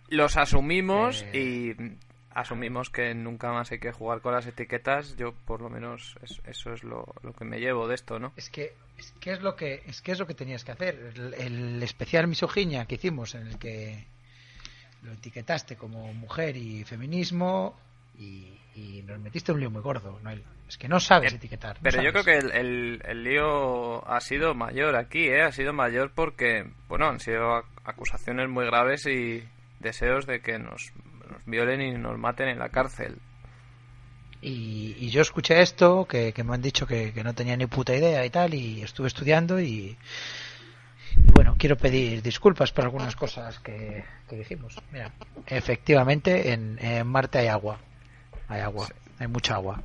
Los 0.08 0.36
asumimos 0.36 1.24
Eh. 1.32 1.38
y 1.38 2.13
asumimos 2.34 2.90
que 2.90 3.14
nunca 3.14 3.52
más 3.52 3.70
hay 3.72 3.78
que 3.78 3.92
jugar 3.92 4.20
con 4.20 4.32
las 4.34 4.46
etiquetas. 4.46 5.16
Yo, 5.16 5.32
por 5.46 5.60
lo 5.62 5.70
menos, 5.70 6.16
es- 6.22 6.40
eso 6.46 6.72
es 6.72 6.82
lo, 6.84 7.06
lo 7.22 7.32
que 7.32 7.44
me 7.44 7.58
llevo 7.60 7.86
de 7.88 7.94
esto, 7.94 8.18
¿no? 8.18 8.32
Es 8.36 8.50
que 8.50 8.74
es 8.98 9.12
que 9.20 9.32
es 9.32 9.40
lo 9.42 9.56
que 9.56 9.82
es 9.86 10.00
que 10.02 10.12
es 10.12 10.18
lo 10.18 10.26
que 10.26 10.34
tenías 10.34 10.64
que 10.64 10.72
hacer. 10.72 11.12
El, 11.16 11.34
el 11.34 11.82
especial 11.82 12.26
misoginia 12.28 12.86
que 12.86 12.96
hicimos 12.96 13.34
en 13.34 13.46
el 13.46 13.58
que 13.58 14.04
lo 15.02 15.12
etiquetaste 15.12 15.76
como 15.76 16.12
mujer 16.14 16.56
y 16.56 16.82
feminismo 16.84 17.78
y, 18.18 18.56
y 18.74 19.02
nos 19.06 19.18
metiste 19.18 19.52
un 19.52 19.60
lío 19.60 19.70
muy 19.70 19.82
gordo, 19.82 20.18
Noel. 20.22 20.42
Es 20.68 20.78
que 20.78 20.88
no 20.88 20.98
sabes 20.98 21.32
Eh, 21.32 21.36
etiquetar. 21.36 21.76
no 21.76 21.82
Pero 21.82 22.02
yo 22.02 22.10
creo 22.12 22.24
que 22.24 22.38
el, 22.38 22.50
el- 22.52 23.02
el 23.04 23.22
lío 23.24 24.06
ha 24.08 24.20
sido 24.20 24.54
mayor 24.54 24.96
aquí, 24.96 25.26
¿eh? 25.28 25.42
Ha 25.42 25.52
sido 25.52 25.72
mayor 25.74 26.12
porque, 26.14 26.64
bueno, 26.88 27.06
han 27.06 27.20
sido 27.20 27.50
ac- 27.58 27.64
acusaciones 27.84 28.48
muy 28.48 28.64
graves 28.64 29.04
y 29.06 29.44
deseos 29.80 30.26
de 30.26 30.40
que 30.40 30.58
nos, 30.58 30.92
nos 31.30 31.44
violen 31.46 31.80
y 31.80 31.92
nos 31.92 32.18
maten 32.18 32.48
en 32.48 32.58
la 32.58 32.68
cárcel. 32.68 33.18
Y, 34.40 34.94
y 34.98 35.08
yo 35.08 35.22
escuché 35.22 35.62
esto, 35.62 36.06
que, 36.06 36.32
que 36.32 36.44
me 36.44 36.54
han 36.54 36.60
dicho 36.60 36.86
que, 36.86 37.12
que 37.12 37.24
no 37.24 37.34
tenía 37.34 37.56
ni 37.56 37.66
puta 37.66 37.96
idea 37.96 38.24
y 38.26 38.30
tal, 38.30 38.52
y 38.52 38.82
estuve 38.82 39.08
estudiando 39.08 39.58
y, 39.58 39.96
y 41.16 41.30
bueno, 41.32 41.56
quiero 41.58 41.76
pedir 41.76 42.20
disculpas 42.20 42.70
por 42.70 42.84
algunas 42.84 43.16
cosas 43.16 43.58
que, 43.60 44.04
que 44.28 44.36
dijimos. 44.36 44.76
Mira, 44.92 45.12
efectivamente 45.46 46.52
en, 46.52 46.78
en 46.84 47.06
Marte 47.06 47.38
hay 47.38 47.48
agua, 47.48 47.78
hay 48.48 48.60
agua, 48.60 48.88
hay 49.18 49.28
mucha 49.28 49.54
agua. 49.54 49.82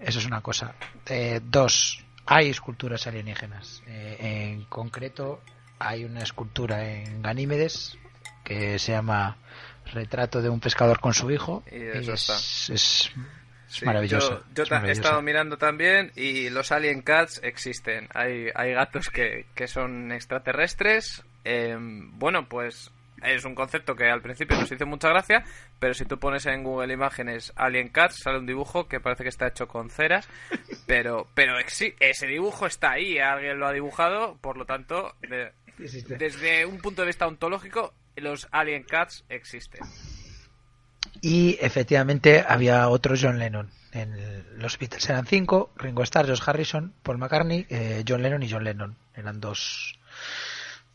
Eso 0.00 0.18
es 0.20 0.26
una 0.26 0.40
cosa. 0.40 0.74
Eh, 1.06 1.40
dos, 1.42 2.02
hay 2.24 2.48
esculturas 2.48 3.06
alienígenas. 3.06 3.82
Eh, 3.86 4.52
en 4.54 4.64
concreto, 4.64 5.42
hay 5.78 6.04
una 6.04 6.20
escultura 6.22 6.88
en 6.88 7.20
Ganímedes 7.20 7.98
que 8.44 8.78
se 8.78 8.92
llama 8.92 9.36
Retrato 9.92 10.40
de 10.42 10.48
un 10.48 10.60
pescador 10.60 11.00
con 11.00 11.14
su 11.14 11.30
hijo. 11.30 11.62
Y 11.70 11.76
eso 11.76 12.12
es, 12.12 12.20
está. 12.22 12.34
es- 12.34 12.70
es 12.70 13.12
Sí, 13.70 13.84
maravilloso. 13.84 14.42
Yo, 14.54 14.64
yo 14.64 14.76
es 14.76 14.84
he 14.84 14.90
estado 14.92 15.20
mirando 15.20 15.58
también 15.58 16.10
y 16.16 16.48
los 16.48 16.72
alien 16.72 17.02
cats 17.02 17.38
existen. 17.44 18.08
Hay, 18.14 18.46
hay 18.54 18.72
gatos 18.72 19.10
que, 19.10 19.44
que 19.54 19.68
son 19.68 20.10
extraterrestres. 20.10 21.22
Eh, 21.44 21.76
bueno, 21.78 22.48
pues 22.48 22.90
es 23.22 23.44
un 23.44 23.54
concepto 23.54 23.94
que 23.94 24.08
al 24.08 24.22
principio 24.22 24.56
nos 24.58 24.72
hizo 24.72 24.86
mucha 24.86 25.10
gracia, 25.10 25.44
pero 25.78 25.92
si 25.92 26.06
tú 26.06 26.18
pones 26.18 26.46
en 26.46 26.62
Google 26.64 26.94
Imágenes 26.94 27.52
Alien 27.56 27.88
Cats, 27.90 28.20
sale 28.22 28.38
un 28.38 28.46
dibujo 28.46 28.88
que 28.88 29.00
parece 29.00 29.24
que 29.24 29.28
está 29.28 29.48
hecho 29.48 29.68
con 29.68 29.90
ceras, 29.90 30.26
pero 30.86 31.28
pero 31.34 31.58
ese 31.58 32.26
dibujo 32.26 32.64
está 32.66 32.92
ahí, 32.92 33.18
alguien 33.18 33.58
lo 33.58 33.66
ha 33.66 33.72
dibujado, 33.72 34.38
por 34.40 34.56
lo 34.56 34.64
tanto, 34.64 35.14
de- 35.28 35.52
desde 36.16 36.64
un 36.64 36.78
punto 36.78 37.02
de 37.02 37.06
vista 37.08 37.26
ontológico, 37.26 37.92
los 38.20 38.48
Alien 38.50 38.84
Cats 38.84 39.24
existen. 39.28 39.80
Y 41.20 41.58
efectivamente 41.60 42.44
había 42.46 42.88
otro 42.88 43.14
John 43.20 43.38
Lennon. 43.38 43.70
En 43.92 44.58
los 44.58 44.78
Beatles 44.78 45.08
eran 45.08 45.26
cinco, 45.26 45.72
Ringo 45.76 46.02
Starr, 46.02 46.26
George 46.26 46.42
Harrison, 46.46 46.94
Paul 47.02 47.18
McCartney, 47.18 47.66
eh, 47.70 48.04
John 48.06 48.22
Lennon 48.22 48.42
y 48.42 48.50
John 48.50 48.64
Lennon. 48.64 48.96
Eran 49.14 49.40
dos, 49.40 49.98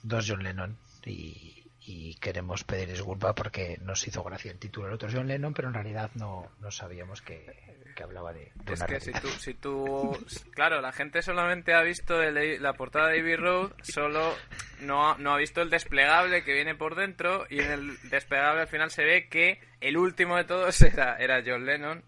dos 0.04 0.26
John 0.28 0.44
Lennon. 0.44 0.78
Y, 1.06 1.63
y 1.86 2.16
queremos 2.16 2.64
pedir 2.64 2.90
disculpa 2.90 3.36
porque 3.36 3.78
nos 3.82 4.08
hizo 4.08 4.24
gracia 4.24 4.52
el 4.52 4.60
título 4.60 4.88
del 4.88 4.96
otro. 4.96 5.10
John 5.12 5.28
Lennon, 5.28 5.54
pero 5.54 5.68
en 5.68 5.74
realidad 5.74 6.12
no, 6.16 6.50
no 6.60 6.72
sabíamos 6.72 7.22
que, 7.22 7.46
que 7.96 8.04
hablaba 8.04 8.32
de, 8.34 8.52
de 8.56 8.74
Es 8.74 8.80
una 8.80 8.88
que 8.88 9.00
si 9.02 9.12
tú, 9.12 9.28
si 9.28 9.54
tú, 9.54 10.26
claro, 10.52 10.80
la 10.82 10.92
gente 10.94 11.22
solamente 11.22 11.74
ha 11.74 11.82
visto 11.82 12.22
el- 12.22 12.62
la 12.64 12.74
portada 12.74 13.10
de 13.10 13.20
Abbey 13.20 13.36
Road, 13.36 13.72
solo 13.82 14.34
no 14.82 15.10
ha, 15.12 15.18
no 15.18 15.34
ha 15.34 15.38
visto 15.38 15.62
el 15.62 15.70
desplegable 15.70 16.44
que 16.44 16.54
viene 16.54 16.74
por 16.76 16.96
dentro 16.96 17.46
y 17.50 17.60
en 17.60 17.72
el 17.72 18.10
desplegable 18.10 18.62
al 18.62 18.68
final 18.68 18.90
se 18.90 19.04
ve 19.04 19.28
que 19.28 19.60
el 19.82 19.98
último 19.98 20.38
de 20.38 20.46
todos 20.46 20.82
era, 20.82 21.18
era 21.18 21.44
John 21.46 21.66
Lennon, 21.66 22.04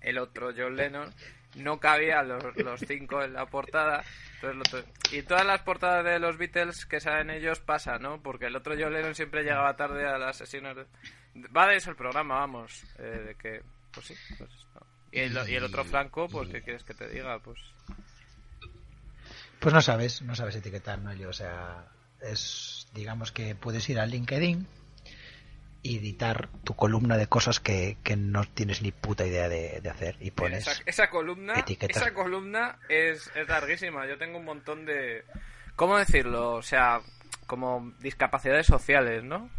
el 0.00 0.18
otro 0.18 0.52
John 0.56 0.74
Lennon, 0.76 1.12
no 1.56 1.78
cabían 1.80 2.28
los, 2.28 2.56
los 2.56 2.80
cinco 2.80 3.22
en 3.22 3.32
la 3.34 3.46
portada. 3.46 4.04
Entonces 4.40 4.56
lo 4.56 4.82
tu- 4.82 5.14
y 5.16 5.22
todas 5.22 5.44
las 5.46 5.60
portadas 5.62 6.04
de 6.04 6.18
los 6.18 6.36
Beatles 6.38 6.86
que 6.86 7.00
salen 7.00 7.30
ellos 7.30 7.60
pasa, 7.60 7.98
¿no? 7.98 8.20
Porque 8.22 8.46
el 8.46 8.56
otro 8.56 8.74
John 8.78 8.92
Lennon 8.92 9.14
siempre 9.14 9.42
llegaba 9.42 9.76
tarde 9.76 10.06
a 10.06 10.18
las 10.18 10.36
sesiones. 10.36 10.76
de- 10.76 10.86
Va 11.56 11.66
de 11.68 11.76
eso 11.76 11.90
el 11.90 11.96
programa, 11.96 12.36
vamos. 12.40 12.84
eh, 12.98 13.02
de 13.28 13.34
que, 13.36 13.62
pues 13.92 14.06
sí, 14.06 14.14
pues 14.38 14.50
no. 14.74 14.80
Y 15.12 15.20
el, 15.20 15.48
y 15.48 15.54
el 15.56 15.64
otro 15.64 15.84
Franco, 15.84 16.26
pues, 16.28 16.48
¿qué 16.48 16.62
quieres 16.62 16.84
que 16.84 16.94
te 16.94 17.08
diga? 17.08 17.38
Pues, 17.38 17.58
Pues 19.60 19.74
no 19.74 19.80
sabes, 19.80 20.22
no 20.22 20.34
sabes 20.34 20.56
etiquetar, 20.56 20.98
¿no? 20.98 21.12
Yo, 21.14 21.28
o 21.28 21.32
sea, 21.32 21.84
es, 22.20 22.88
digamos 22.94 23.30
que 23.30 23.54
puedes 23.54 23.88
ir 23.88 24.00
a 24.00 24.06
LinkedIn 24.06 24.66
editar 25.84 26.48
tu 26.64 26.74
columna 26.74 27.16
de 27.16 27.26
cosas 27.26 27.58
que, 27.60 27.96
que 28.04 28.16
no 28.16 28.44
tienes 28.44 28.82
ni 28.82 28.92
puta 28.92 29.26
idea 29.26 29.48
de, 29.48 29.80
de 29.80 29.90
hacer 29.90 30.16
y 30.20 30.30
pones... 30.30 30.66
esa, 30.66 30.82
esa 30.86 31.10
columna, 31.10 31.54
etiquetas. 31.58 31.96
esa 32.02 32.14
columna 32.14 32.78
es, 32.88 33.30
es 33.34 33.48
larguísima. 33.48 34.06
Yo 34.06 34.16
tengo 34.18 34.38
un 34.38 34.44
montón 34.44 34.84
de, 34.86 35.24
¿cómo 35.76 35.98
decirlo? 35.98 36.52
O 36.52 36.62
sea, 36.62 37.00
como 37.46 37.92
discapacidades 38.00 38.66
sociales, 38.66 39.24
¿no? 39.24 39.50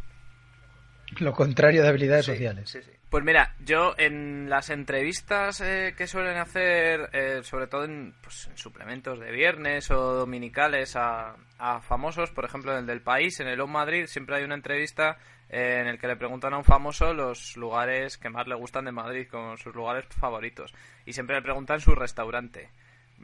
Lo 1.19 1.33
contrario 1.33 1.83
de 1.83 1.89
habilidades 1.89 2.25
Sí, 2.25 2.31
sociales. 2.31 2.69
sí, 2.69 2.79
sí. 2.81 2.91
Pues 3.13 3.23
mira, 3.23 3.53
yo 3.63 3.93
en 3.99 4.49
las 4.49 4.71
entrevistas 4.71 5.61
eh, 5.61 5.93
que 5.95 6.07
suelen 6.07 6.37
hacer, 6.37 7.11
eh, 7.13 7.41
sobre 7.43 7.67
todo 7.67 7.83
en, 7.83 8.15
pues, 8.23 8.47
en 8.47 8.57
suplementos 8.57 9.19
de 9.19 9.31
viernes 9.31 9.91
o 9.91 10.15
dominicales 10.15 10.95
a, 10.95 11.35
a 11.59 11.79
famosos, 11.81 12.31
por 12.31 12.43
ejemplo 12.43 12.71
en 12.71 12.79
el 12.79 12.85
del 12.87 13.03
país, 13.03 13.39
en 13.39 13.49
el 13.49 13.61
On 13.61 13.71
Madrid, 13.71 14.07
siempre 14.07 14.37
hay 14.37 14.43
una 14.43 14.55
entrevista 14.55 15.19
eh, 15.47 15.77
en 15.81 15.89
el 15.89 15.99
que 15.99 16.07
le 16.07 16.15
preguntan 16.15 16.55
a 16.55 16.57
un 16.57 16.63
famoso 16.63 17.13
los 17.13 17.55
lugares 17.55 18.17
que 18.17 18.31
más 18.31 18.47
le 18.47 18.55
gustan 18.55 18.85
de 18.85 18.91
Madrid, 18.91 19.27
como 19.29 19.57
sus 19.57 19.75
lugares 19.75 20.07
favoritos. 20.19 20.73
Y 21.05 21.13
siempre 21.13 21.35
le 21.35 21.43
preguntan 21.43 21.81
su 21.81 21.93
restaurante. 21.93 22.71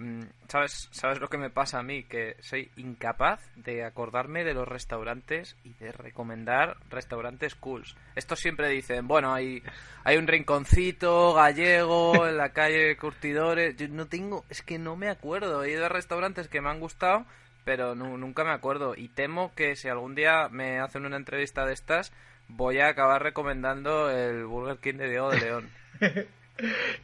Mm, 0.02 0.22
¿Sabes, 0.48 0.88
¿Sabes 0.92 1.20
lo 1.20 1.28
que 1.28 1.38
me 1.38 1.50
pasa 1.50 1.80
a 1.80 1.84
mí? 1.84 2.04
Que 2.04 2.38
soy 2.40 2.72
incapaz 2.78 3.42
de 3.58 3.84
acordarme 3.84 4.46
de 4.46 4.54
los 4.54 4.66
restaurantes 4.66 5.58
y 5.66 5.74
de 5.74 5.92
recomendar 5.92 6.78
restaurantes 6.90 7.54
cools. 7.56 7.98
Estos 8.16 8.40
siempre 8.40 8.70
dicen, 8.70 9.10
bueno, 9.10 9.34
hay, 9.34 9.62
hay 10.06 10.16
un 10.16 10.28
rinconcito 10.28 11.34
gallego 11.34 12.28
en 12.28 12.38
la 12.38 12.54
calle 12.54 12.96
Curtidores. 12.96 13.76
Yo 13.76 13.90
no 13.90 14.08
tengo, 14.08 14.46
es 14.50 14.62
que 14.62 14.80
no 14.80 14.96
me 14.96 15.10
acuerdo. 15.10 15.64
He 15.66 15.72
ido 15.72 15.86
a 15.86 15.90
restaurantes 15.90 16.48
que 16.48 16.62
me 16.62 16.70
han 16.70 16.80
gustado, 16.80 17.26
pero 17.66 17.94
nu- 17.94 18.18
nunca 18.18 18.46
me 18.46 18.52
acuerdo. 18.52 18.94
Y 18.96 19.10
temo 19.10 19.54
que 19.54 19.76
si 19.76 19.90
algún 19.90 20.16
día 20.16 20.48
me 20.50 20.80
hacen 20.80 21.06
una 21.06 21.18
entrevista 21.18 21.66
de 21.66 21.74
estas, 21.74 22.14
voy 22.48 22.80
a 22.80 22.88
acabar 22.88 23.22
recomendando 23.22 24.10
el 24.10 24.46
Burger 24.46 24.78
King 24.78 24.96
de 24.98 25.10
Diego 25.10 25.30
de 25.30 25.40
León. 25.42 25.70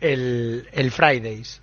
El, 0.01 0.67
el 0.73 0.91
Fridays. 0.91 1.61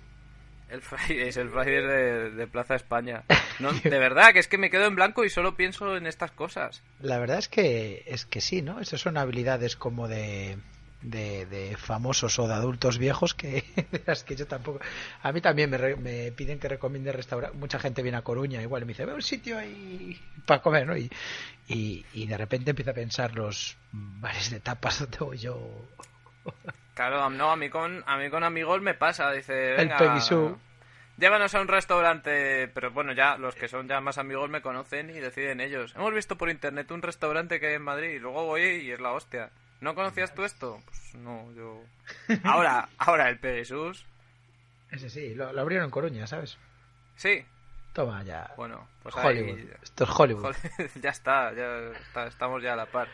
El 0.73 0.81
Fridays, 0.81 1.37
el 1.37 1.51
Fridays 1.51 2.35
de, 2.35 2.47
Plaza 2.47 2.73
España. 2.73 3.23
de 3.83 3.99
verdad, 3.99 4.33
que 4.33 4.39
es 4.39 4.47
que 4.47 4.57
me 4.57 4.71
quedo 4.71 4.85
en 4.85 4.95
blanco 4.95 5.23
y 5.23 5.29
solo 5.29 5.55
pienso 5.55 5.95
en 5.95 6.07
estas 6.07 6.31
cosas. 6.31 6.81
La 6.99 7.19
verdad 7.19 7.37
es 7.37 7.47
que 7.47 8.03
es 8.07 8.25
que 8.25 8.41
sí, 8.41 8.63
¿no? 8.63 8.79
Esas 8.79 8.99
son 8.99 9.17
habilidades 9.17 9.75
como 9.75 10.07
de, 10.07 10.57
de, 11.03 11.75
famosos 11.77 12.39
o 12.39 12.47
de 12.47 12.55
adultos 12.55 12.97
viejos 12.97 13.35
que 13.35 13.63
las 14.07 14.23
que 14.23 14.35
yo 14.35 14.47
tampoco. 14.47 14.79
A 15.21 15.31
mí 15.31 15.41
también 15.41 15.69
me, 15.69 16.31
piden 16.31 16.57
que 16.57 16.69
recomiende 16.69 17.11
restaurar. 17.11 17.53
Mucha 17.53 17.77
gente 17.77 18.01
viene 18.01 18.17
a 18.17 18.23
Coruña, 18.23 18.59
igual 18.59 18.81
me 18.85 18.93
dice, 18.93 19.05
ve 19.05 19.13
un 19.13 19.21
sitio 19.21 19.59
ahí 19.59 20.19
para 20.47 20.63
comer, 20.63 20.87
¿no? 20.87 20.97
Y, 20.97 21.11
y, 21.67 22.25
de 22.25 22.35
repente 22.35 22.71
empieza 22.71 22.91
a 22.91 22.95
pensar 22.95 23.35
los 23.35 23.77
bares 23.91 24.49
de 24.49 24.59
tapas 24.59 24.99
donde 25.11 25.19
voy 25.19 25.37
yo. 25.37 25.87
Claro, 26.93 27.29
no, 27.29 27.51
a 27.51 27.55
mí 27.55 27.69
con, 27.69 28.03
a 28.05 28.17
mí 28.17 28.29
con 28.29 28.43
amigos 28.43 28.81
me 28.81 28.93
pasa, 28.93 29.31
dice, 29.31 29.73
venga, 29.73 29.97
El 29.97 30.55
Llévanos 31.17 31.53
a 31.53 31.61
un 31.61 31.67
restaurante, 31.67 32.67
pero 32.69 32.91
bueno, 32.91 33.13
ya 33.13 33.37
los 33.37 33.53
que 33.53 33.67
son 33.67 33.87
ya 33.87 34.01
más 34.01 34.17
amigos 34.17 34.49
me 34.49 34.61
conocen 34.61 35.11
y 35.11 35.19
deciden 35.19 35.61
ellos. 35.61 35.93
Hemos 35.95 36.13
visto 36.13 36.37
por 36.37 36.49
internet 36.49 36.89
un 36.89 37.03
restaurante 37.03 37.59
que 37.59 37.67
hay 37.67 37.73
en 37.75 37.83
Madrid 37.83 38.15
y 38.15 38.19
luego 38.19 38.45
voy 38.45 38.61
y 38.61 38.91
es 38.91 38.99
la 38.99 39.11
hostia. 39.11 39.51
¿No 39.79 39.93
conocías 39.93 40.33
tú 40.33 40.43
esto? 40.43 40.81
Pues 40.85 41.15
no, 41.15 41.51
yo... 41.53 41.83
Ahora, 42.43 42.89
ahora 42.97 43.29
el 43.29 43.37
Pegasus. 43.37 44.05
Ese 44.89 45.09
sí, 45.09 45.35
lo, 45.35 45.49
abrieron 45.49 45.85
en 45.85 45.91
Coruña, 45.91 46.25
¿sabes? 46.25 46.57
Sí. 47.15 47.45
Toma 47.93 48.23
ya. 48.23 48.51
Bueno, 48.57 48.87
pues 49.03 49.15
Hollywood. 49.15 49.59
Esto 49.81 50.03
es 50.05 50.09
Hollywood. 50.09 50.55
ya 51.01 51.09
está, 51.09 51.53
ya 51.53 52.25
estamos 52.25 52.63
ya 52.63 52.73
a 52.73 52.75
la 52.75 52.85
par. 52.85 53.07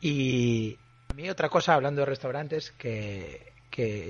Y 0.00 0.78
a 1.14 1.16
mí 1.16 1.30
otra 1.30 1.48
cosa, 1.48 1.74
hablando 1.74 2.00
de 2.00 2.06
restaurantes, 2.06 2.72
que, 2.72 3.52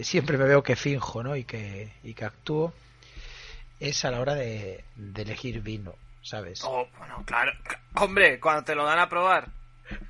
siempre 0.02 0.38
me 0.38 0.46
veo 0.46 0.62
que 0.62 0.74
finjo, 0.74 1.22
¿no? 1.22 1.36
Y 1.36 1.44
que, 1.44 1.92
y 2.02 2.14
que 2.14 2.24
actúo, 2.24 2.72
es 3.78 4.06
a 4.06 4.10
la 4.10 4.20
hora 4.20 4.34
de, 4.34 4.82
de 4.96 5.22
elegir 5.22 5.60
vino, 5.60 5.96
¿sabes? 6.22 6.62
Oh, 6.64 6.88
bueno, 6.96 7.22
claro. 7.26 7.52
Hombre, 7.96 8.40
cuando 8.40 8.64
te 8.64 8.74
lo 8.74 8.86
dan 8.86 9.00
a 9.00 9.08
probar. 9.10 9.48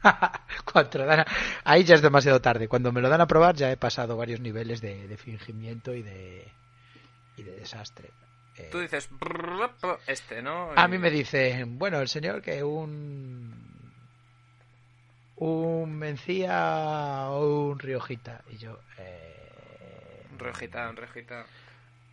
Cuando 0.73 1.05
dan 1.05 1.25
Ahí 1.65 1.83
ya 1.83 1.97
es 1.97 2.01
demasiado 2.01 2.41
tarde. 2.41 2.69
Cuando 2.69 2.93
me 2.93 3.01
lo 3.01 3.09
dan 3.09 3.21
a 3.21 3.27
probar 3.27 3.57
ya 3.57 3.73
he 3.73 3.77
pasado 3.77 4.17
varios 4.17 4.39
niveles 4.39 4.81
de, 4.81 5.17
fingimiento 5.17 5.93
y 5.93 6.03
de, 6.03 6.47
y 7.37 7.43
de 7.43 7.57
desastre. 7.57 8.11
Eh, 8.57 8.69
Tú 8.71 8.79
dices, 8.79 9.11
este, 10.07 10.43
¿no? 10.43 10.71
A 10.77 10.87
mí 10.87 10.97
me 10.97 11.11
dicen, 11.11 11.77
bueno, 11.77 12.01
el 12.01 12.07
señor 12.07 12.41
que 12.41 12.63
un... 12.63 13.74
Un 15.45 15.99
mencía 15.99 17.27
o 17.29 17.69
un 17.73 17.79
riojita. 17.79 18.43
Y 18.51 18.57
yo... 18.57 18.81
Eh, 18.97 20.25
un 20.33 20.39
riojita, 20.39 20.89
un 20.89 20.97
riojita. 20.97 21.45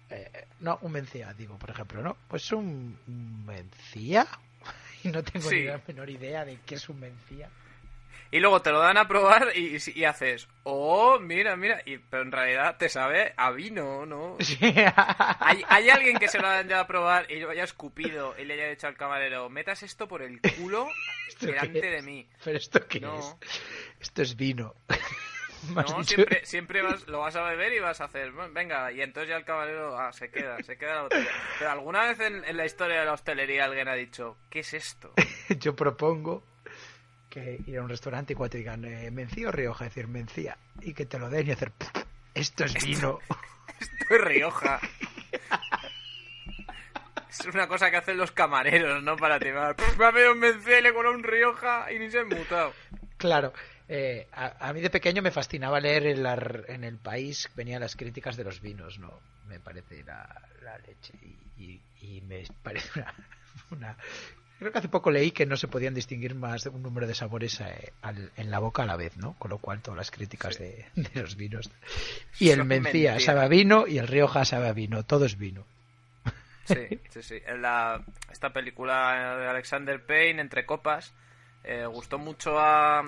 Eh, 0.09 0.47
no, 0.59 0.79
un 0.81 0.91
mencía, 0.91 1.33
digo, 1.33 1.57
por 1.57 1.69
ejemplo, 1.69 2.01
¿no? 2.01 2.17
Pues 2.27 2.51
un, 2.51 2.99
un 3.07 3.45
mencía 3.45 4.27
y 5.05 5.07
no 5.07 5.23
tengo 5.23 5.49
ni 5.49 5.63
la 5.63 5.79
menor 5.87 6.09
idea 6.09 6.43
de 6.43 6.59
qué 6.65 6.75
es 6.75 6.89
un 6.89 6.99
mencía. 6.99 7.49
Y 8.31 8.39
luego 8.39 8.61
te 8.61 8.71
lo 8.71 8.79
dan 8.79 8.97
a 8.97 9.07
probar 9.07 9.49
y, 9.55 9.77
y 9.93 10.03
haces, 10.05 10.47
oh, 10.63 11.19
mira, 11.19 11.55
mira, 11.55 11.81
y, 11.85 11.97
pero 11.97 12.23
en 12.23 12.31
realidad 12.31 12.77
te 12.77 12.89
sabe 12.89 13.33
a 13.35 13.51
vino, 13.51 14.05
¿no? 14.05 14.37
¿Hay, 15.39 15.63
¿Hay, 15.67 15.89
alguien 15.89 16.17
que 16.17 16.27
se 16.27 16.39
lo 16.39 16.47
haya 16.47 16.79
a 16.79 16.87
probar 16.87 17.29
y 17.29 17.39
lo 17.39 17.49
haya 17.49 17.63
escupido 17.63 18.35
y 18.37 18.45
le 18.45 18.53
haya 18.53 18.69
dicho 18.69 18.87
al 18.87 18.95
camarero, 18.95 19.49
metas 19.49 19.83
esto 19.83 20.07
por 20.07 20.21
el 20.21 20.39
culo 20.41 20.87
delante 21.41 21.81
de 21.81 22.01
mí. 22.01 22.27
¿Pero 22.43 22.57
esto 22.57 22.87
qué 22.87 22.99
es? 22.99 23.35
Esto 23.99 24.21
es 24.21 24.35
vino. 24.35 24.75
No, 25.75 26.03
siempre, 26.03 26.43
siempre 26.43 26.81
vas, 26.81 27.07
lo 27.07 27.19
vas 27.19 27.35
a 27.35 27.43
beber 27.43 27.71
y 27.73 27.79
vas 27.79 28.01
a 28.01 28.05
hacer, 28.05 28.31
venga, 28.51 28.91
y 28.91 29.01
entonces 29.01 29.29
ya 29.29 29.37
el 29.37 29.45
camarero 29.45 29.95
ah, 29.95 30.11
se 30.11 30.31
queda, 30.31 30.57
se 30.63 30.75
queda 30.75 30.95
la 30.95 31.01
botella. 31.03 31.29
Pero 31.59 31.71
alguna 31.71 32.07
vez 32.07 32.19
en, 32.19 32.57
la 32.57 32.65
historia 32.65 33.01
de 33.01 33.05
la 33.05 33.13
hostelería 33.13 33.65
alguien 33.65 33.87
ha 33.87 33.93
dicho, 33.93 34.37
¿qué 34.49 34.61
es 34.61 34.73
esto? 34.73 35.13
Yo 35.59 35.75
propongo 35.75 36.43
que 37.31 37.59
ir 37.65 37.79
a 37.79 37.81
un 37.81 37.89
restaurante 37.89 38.33
y 38.33 38.35
cuando 38.35 38.51
te 38.51 38.57
digan 38.59 38.85
eh, 38.85 39.09
mencía 39.09 39.47
o 39.47 39.51
Rioja, 39.51 39.85
decir 39.85 40.07
mencía, 40.07 40.57
y 40.81 40.93
que 40.93 41.07
te 41.07 41.17
lo 41.17 41.29
den 41.29 41.47
y 41.47 41.51
hacer, 41.51 41.71
esto 42.35 42.65
es 42.65 42.73
vino. 42.85 43.19
Esto, 43.79 44.13
es 44.13 44.21
Rioja. 44.21 44.79
es 47.27 47.45
una 47.47 47.67
cosa 47.67 47.89
que 47.89 47.97
hacen 47.97 48.15
los 48.15 48.31
camareros, 48.31 49.01
¿no? 49.01 49.15
Para 49.15 49.39
timar. 49.39 49.75
Me 49.97 50.05
ha 50.05 50.31
un 50.31 50.39
mencía 50.39 50.77
y 50.77 50.81
le 50.83 50.93
con 50.93 51.07
un 51.07 51.23
Rioja 51.23 51.91
y 51.91 51.97
ni 51.97 52.11
se 52.11 52.19
ha 52.19 52.25
mutado. 52.25 52.73
Claro, 53.17 53.53
eh, 53.87 54.27
a, 54.31 54.71
mí 54.71 54.81
de 54.81 54.89
pequeño 54.89 55.21
me 55.21 55.31
fascinaba 55.31 55.79
leer 55.79 56.05
en, 56.07 56.25
en, 56.25 56.83
el 56.83 56.97
país, 56.97 57.49
venían 57.55 57.81
las 57.81 57.95
críticas 57.95 58.37
de 58.37 58.43
los 58.43 58.61
vinos, 58.61 58.99
¿no? 58.99 59.19
Me 59.47 59.59
parece 59.59 60.03
la, 60.03 60.77
leche 60.87 61.13
y, 61.57 62.21
me 62.21 62.43
parece 62.63 63.03
una, 63.71 63.97
Creo 64.61 64.71
que 64.71 64.77
hace 64.77 64.89
poco 64.89 65.09
leí 65.09 65.31
que 65.31 65.47
no 65.47 65.57
se 65.57 65.67
podían 65.67 65.95
distinguir 65.95 66.35
más 66.35 66.65
de 66.65 66.69
un 66.69 66.83
número 66.83 67.07
de 67.07 67.15
sabores 67.15 67.59
eh, 67.61 67.93
en 68.37 68.51
la 68.51 68.59
boca 68.59 68.83
a 68.83 68.85
la 68.85 68.95
vez, 68.95 69.17
¿no? 69.17 69.33
Con 69.39 69.49
lo 69.49 69.57
cual 69.57 69.81
todas 69.81 69.97
las 69.97 70.11
críticas 70.11 70.59
de, 70.59 70.85
los 71.15 71.35
vinos. 71.35 71.71
Y 72.39 72.51
el 72.51 72.63
mencía 72.63 73.19
sabe 73.19 73.41
a 73.41 73.47
vino 73.47 73.87
y 73.87 73.97
el 73.97 74.07
Rioja 74.07 74.45
sabe 74.45 74.67
a 74.67 74.73
vino, 74.73 75.01
todo 75.01 75.25
es 75.25 75.39
vino. 75.39 75.65
Sí, 76.65 76.99
sí, 77.09 77.23
sí. 77.23 77.41
En 77.47 77.63
la, 77.63 78.03
esta 78.31 78.53
película 78.53 79.35
de 79.39 79.47
Alexander 79.47 79.99
Payne, 80.05 80.43
Entre 80.43 80.63
Copas, 80.67 81.11
eh, 81.63 81.87
gustó 81.87 82.19
mucho 82.19 82.59
a, 82.59 83.03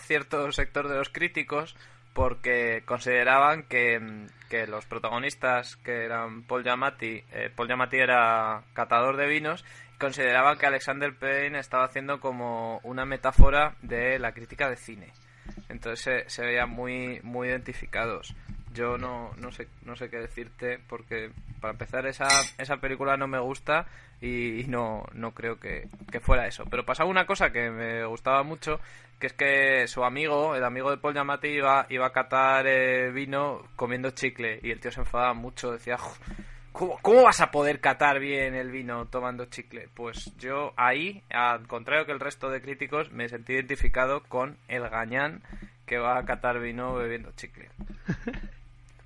cierto 0.00 0.52
sector 0.52 0.86
de 0.86 0.96
los 0.96 1.08
críticos 1.08 1.76
porque 2.12 2.82
consideraban 2.84 3.62
que, 3.62 4.26
los 4.68 4.84
protagonistas, 4.84 5.76
que 5.76 6.04
eran 6.04 6.42
Paul 6.42 6.62
Giamatti, 6.62 7.24
eh, 7.32 7.50
Paul 7.56 7.68
Giamatti 7.68 7.96
era 7.96 8.64
catador 8.74 9.16
de 9.16 9.28
vinos, 9.28 9.64
consideraban 10.00 10.58
que 10.58 10.66
Alexander 10.66 11.14
Payne 11.14 11.58
estaba 11.58 11.84
haciendo 11.84 12.18
como 12.18 12.80
una 12.82 13.04
metáfora 13.04 13.76
de 13.82 14.18
la 14.18 14.32
crítica 14.32 14.68
de 14.68 14.76
cine. 14.76 15.12
Entonces 15.68 16.00
se, 16.00 16.30
se 16.30 16.42
veían 16.42 16.70
muy, 16.70 17.20
muy 17.22 17.48
identificados. 17.48 18.34
Yo 18.72 18.96
no, 18.96 19.32
no, 19.36 19.52
sé, 19.52 19.68
no 19.84 19.96
sé 19.96 20.08
qué 20.08 20.18
decirte 20.18 20.80
porque 20.88 21.30
para 21.60 21.72
empezar 21.72 22.06
esa, 22.06 22.28
esa 22.56 22.78
película 22.78 23.16
no 23.16 23.26
me 23.26 23.40
gusta 23.40 23.86
y, 24.20 24.64
no, 24.68 25.04
no 25.12 25.32
creo 25.32 25.58
que, 25.58 25.88
fuera 26.20 26.46
eso. 26.46 26.64
Pero 26.70 26.84
pasaba 26.86 27.10
una 27.10 27.26
cosa 27.26 27.50
que 27.50 27.70
me 27.70 28.04
gustaba 28.04 28.42
mucho, 28.42 28.80
que 29.18 29.26
es 29.26 29.32
que 29.32 29.86
su 29.88 30.04
amigo, 30.04 30.54
el 30.54 30.64
amigo 30.64 30.90
de 30.90 30.98
Paul 30.98 31.14
Giamatti, 31.14 31.48
iba, 31.48 31.86
iba 31.90 32.06
a 32.06 32.12
catar 32.12 32.66
eh, 32.66 33.10
vino 33.10 33.62
comiendo 33.76 34.10
chicle 34.10 34.60
y 34.62 34.70
el 34.70 34.80
tío 34.80 34.92
se 34.92 35.00
enfadaba 35.00 35.34
mucho, 35.34 35.72
decía, 35.72 35.96
¿cómo, 36.72 36.98
¿cómo 37.02 37.22
vas 37.22 37.40
a 37.40 37.50
poder 37.50 37.80
catar 37.80 38.18
bien 38.18 38.54
el 38.54 38.70
vino 38.70 39.06
tomando 39.06 39.46
chicle? 39.46 39.88
Pues 39.94 40.36
yo 40.38 40.72
ahí, 40.76 41.22
al 41.30 41.66
contrario 41.66 42.06
que 42.06 42.12
el 42.12 42.20
resto 42.20 42.50
de 42.50 42.62
críticos, 42.62 43.10
me 43.12 43.28
sentí 43.28 43.52
identificado 43.52 44.22
con 44.24 44.56
el 44.68 44.88
gañán 44.88 45.42
que 45.86 45.98
va 45.98 46.18
a 46.18 46.24
catar 46.24 46.60
vino 46.60 46.94
bebiendo 46.94 47.32
chicle. 47.32 47.68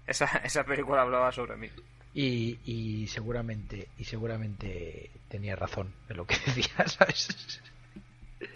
Esa, 0.07 0.27
esa 0.45 0.65
película 0.65 1.01
hablaba 1.01 1.33
sobre 1.33 1.57
mí. 1.57 1.71
Y, 2.13 2.59
y 2.67 3.07
seguramente 3.07 3.89
y 3.97 4.05
seguramente 4.05 5.11
tenía 5.29 5.57
razón 5.57 5.95
en 6.11 6.19
lo 6.19 6.27
que 6.27 6.37
decía, 6.47 6.87
¿sabes? 6.87 7.63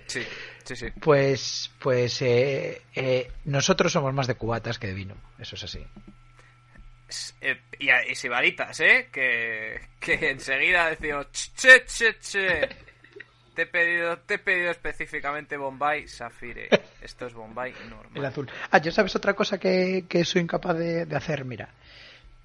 Sí, 0.07 0.23
sí, 0.65 0.77
sí. 0.77 0.87
Pues, 1.01 1.71
pues 1.79 2.23
eh, 2.23 2.83
eh, 2.95 3.31
nosotros 3.47 3.93
somos 3.93 4.13
más 4.13 4.27
de 4.27 4.35
cubatas 4.35 4.79
que 4.79 4.89
de 4.89 4.95
vino, 4.95 5.15
eso 5.39 5.57
es 5.57 5.65
así. 5.65 5.85
Eh, 7.41 7.61
y, 7.79 7.91
y 7.91 8.15
sibaritas, 8.15 8.79
¿eh? 8.81 9.09
Que, 9.13 9.81
que 9.99 10.31
enseguida 10.31 10.91
decimos, 10.91 11.27
che, 11.33 11.85
che, 11.87 12.19
che. 12.19 12.69
Te 13.55 13.63
he 13.63 13.67
pedido, 13.67 14.19
te 14.19 14.35
he 14.35 14.39
pedido 14.39 14.71
específicamente 14.71 15.57
Bombay 15.57 16.07
Safire. 16.07 16.69
Esto 17.03 17.27
es 17.27 17.35
Bombay 17.35 17.73
normal. 17.91 18.13
El 18.15 18.25
azul. 18.25 18.51
Ah, 18.71 18.79
yo 18.79 18.93
sabes 18.93 19.17
otra 19.17 19.35
cosa 19.35 19.59
que, 19.59 20.05
que 20.09 20.25
soy 20.25 20.43
incapaz 20.43 20.77
de, 20.79 21.07
de 21.07 21.17
hacer, 21.17 21.45
mira 21.45 21.69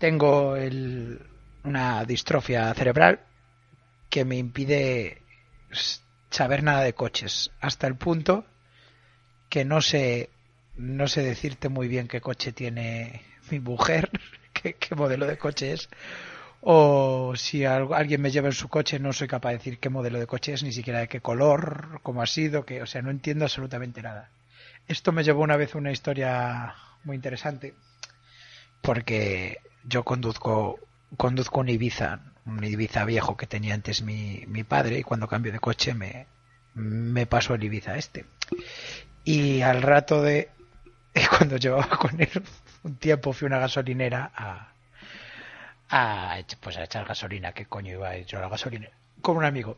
tengo 0.03 0.57
el, 0.57 1.17
una 1.63 2.03
distrofia 2.03 2.73
cerebral 2.73 3.21
que 4.09 4.25
me 4.25 4.35
impide 4.35 5.21
saber 6.29 6.61
nada 6.61 6.83
de 6.83 6.91
coches 6.91 7.51
hasta 7.61 7.87
el 7.87 7.95
punto 7.95 8.45
que 9.47 9.63
no 9.63 9.79
sé 9.79 10.29
no 10.75 11.07
sé 11.07 11.21
decirte 11.21 11.69
muy 11.69 11.87
bien 11.87 12.09
qué 12.09 12.19
coche 12.19 12.51
tiene 12.51 13.21
mi 13.49 13.61
mujer 13.61 14.09
qué, 14.79 14.95
modelo 14.95 15.25
de 15.27 15.37
coche 15.37 15.73
es 15.73 15.89
o 16.65 17.33
si 17.35 17.65
alguien 17.65 18.21
me 18.21 18.31
lleva 18.31 18.47
en 18.47 18.53
su 18.53 18.69
coche 18.69 18.97
no 18.97 19.11
soy 19.11 19.27
capaz 19.27 19.49
de 19.49 19.57
decir 19.57 19.79
qué 19.79 19.89
modelo 19.89 20.19
de 20.19 20.27
coche 20.27 20.53
es 20.53 20.63
ni 20.63 20.71
siquiera 20.71 20.99
de 20.99 21.07
qué 21.09 21.19
color 21.19 21.99
cómo 22.03 22.21
ha 22.21 22.27
sido 22.27 22.65
que 22.65 22.81
o 22.81 22.85
sea 22.85 23.01
no 23.01 23.11
entiendo 23.11 23.45
absolutamente 23.45 24.01
nada 24.01 24.29
esto 24.87 25.11
me 25.11 25.23
llevó 25.23 25.41
una 25.43 25.57
vez 25.57 25.75
una 25.75 25.91
historia 25.91 26.73
muy 27.03 27.17
interesante 27.17 27.73
porque 28.81 29.59
yo 29.83 30.03
conduzco 30.03 30.79
conduzco 31.17 31.59
un 31.59 31.69
Ibiza, 31.69 32.19
un 32.45 32.63
Ibiza 32.63 33.05
viejo 33.05 33.37
que 33.37 33.47
tenía 33.47 33.73
antes 33.73 34.01
mi, 34.01 34.43
mi 34.47 34.63
padre 34.63 34.99
y 34.99 35.03
cuando 35.03 35.27
cambio 35.27 35.51
de 35.51 35.59
coche 35.59 35.93
me, 35.93 36.27
me 36.73 37.25
pasó 37.25 37.55
el 37.55 37.63
Ibiza 37.63 37.97
este. 37.97 38.25
Y 39.23 39.61
al 39.61 39.81
rato 39.81 40.21
de 40.21 40.49
cuando 41.37 41.57
llevaba 41.57 41.97
con 41.97 42.19
él 42.19 42.29
un 42.83 42.95
tiempo 42.97 43.33
fui 43.33 43.45
a 43.45 43.47
una 43.47 43.59
gasolinera 43.59 44.31
a, 44.35 44.73
a, 45.89 46.37
pues 46.59 46.77
a 46.77 46.83
echar 46.83 47.05
gasolina. 47.05 47.53
¿Qué 47.53 47.65
coño 47.65 47.93
iba 47.93 48.09
a 48.09 48.15
echar 48.15 48.41
la 48.41 48.49
gasolina? 48.49 48.89
Con 49.21 49.37
un 49.37 49.45
amigo. 49.45 49.77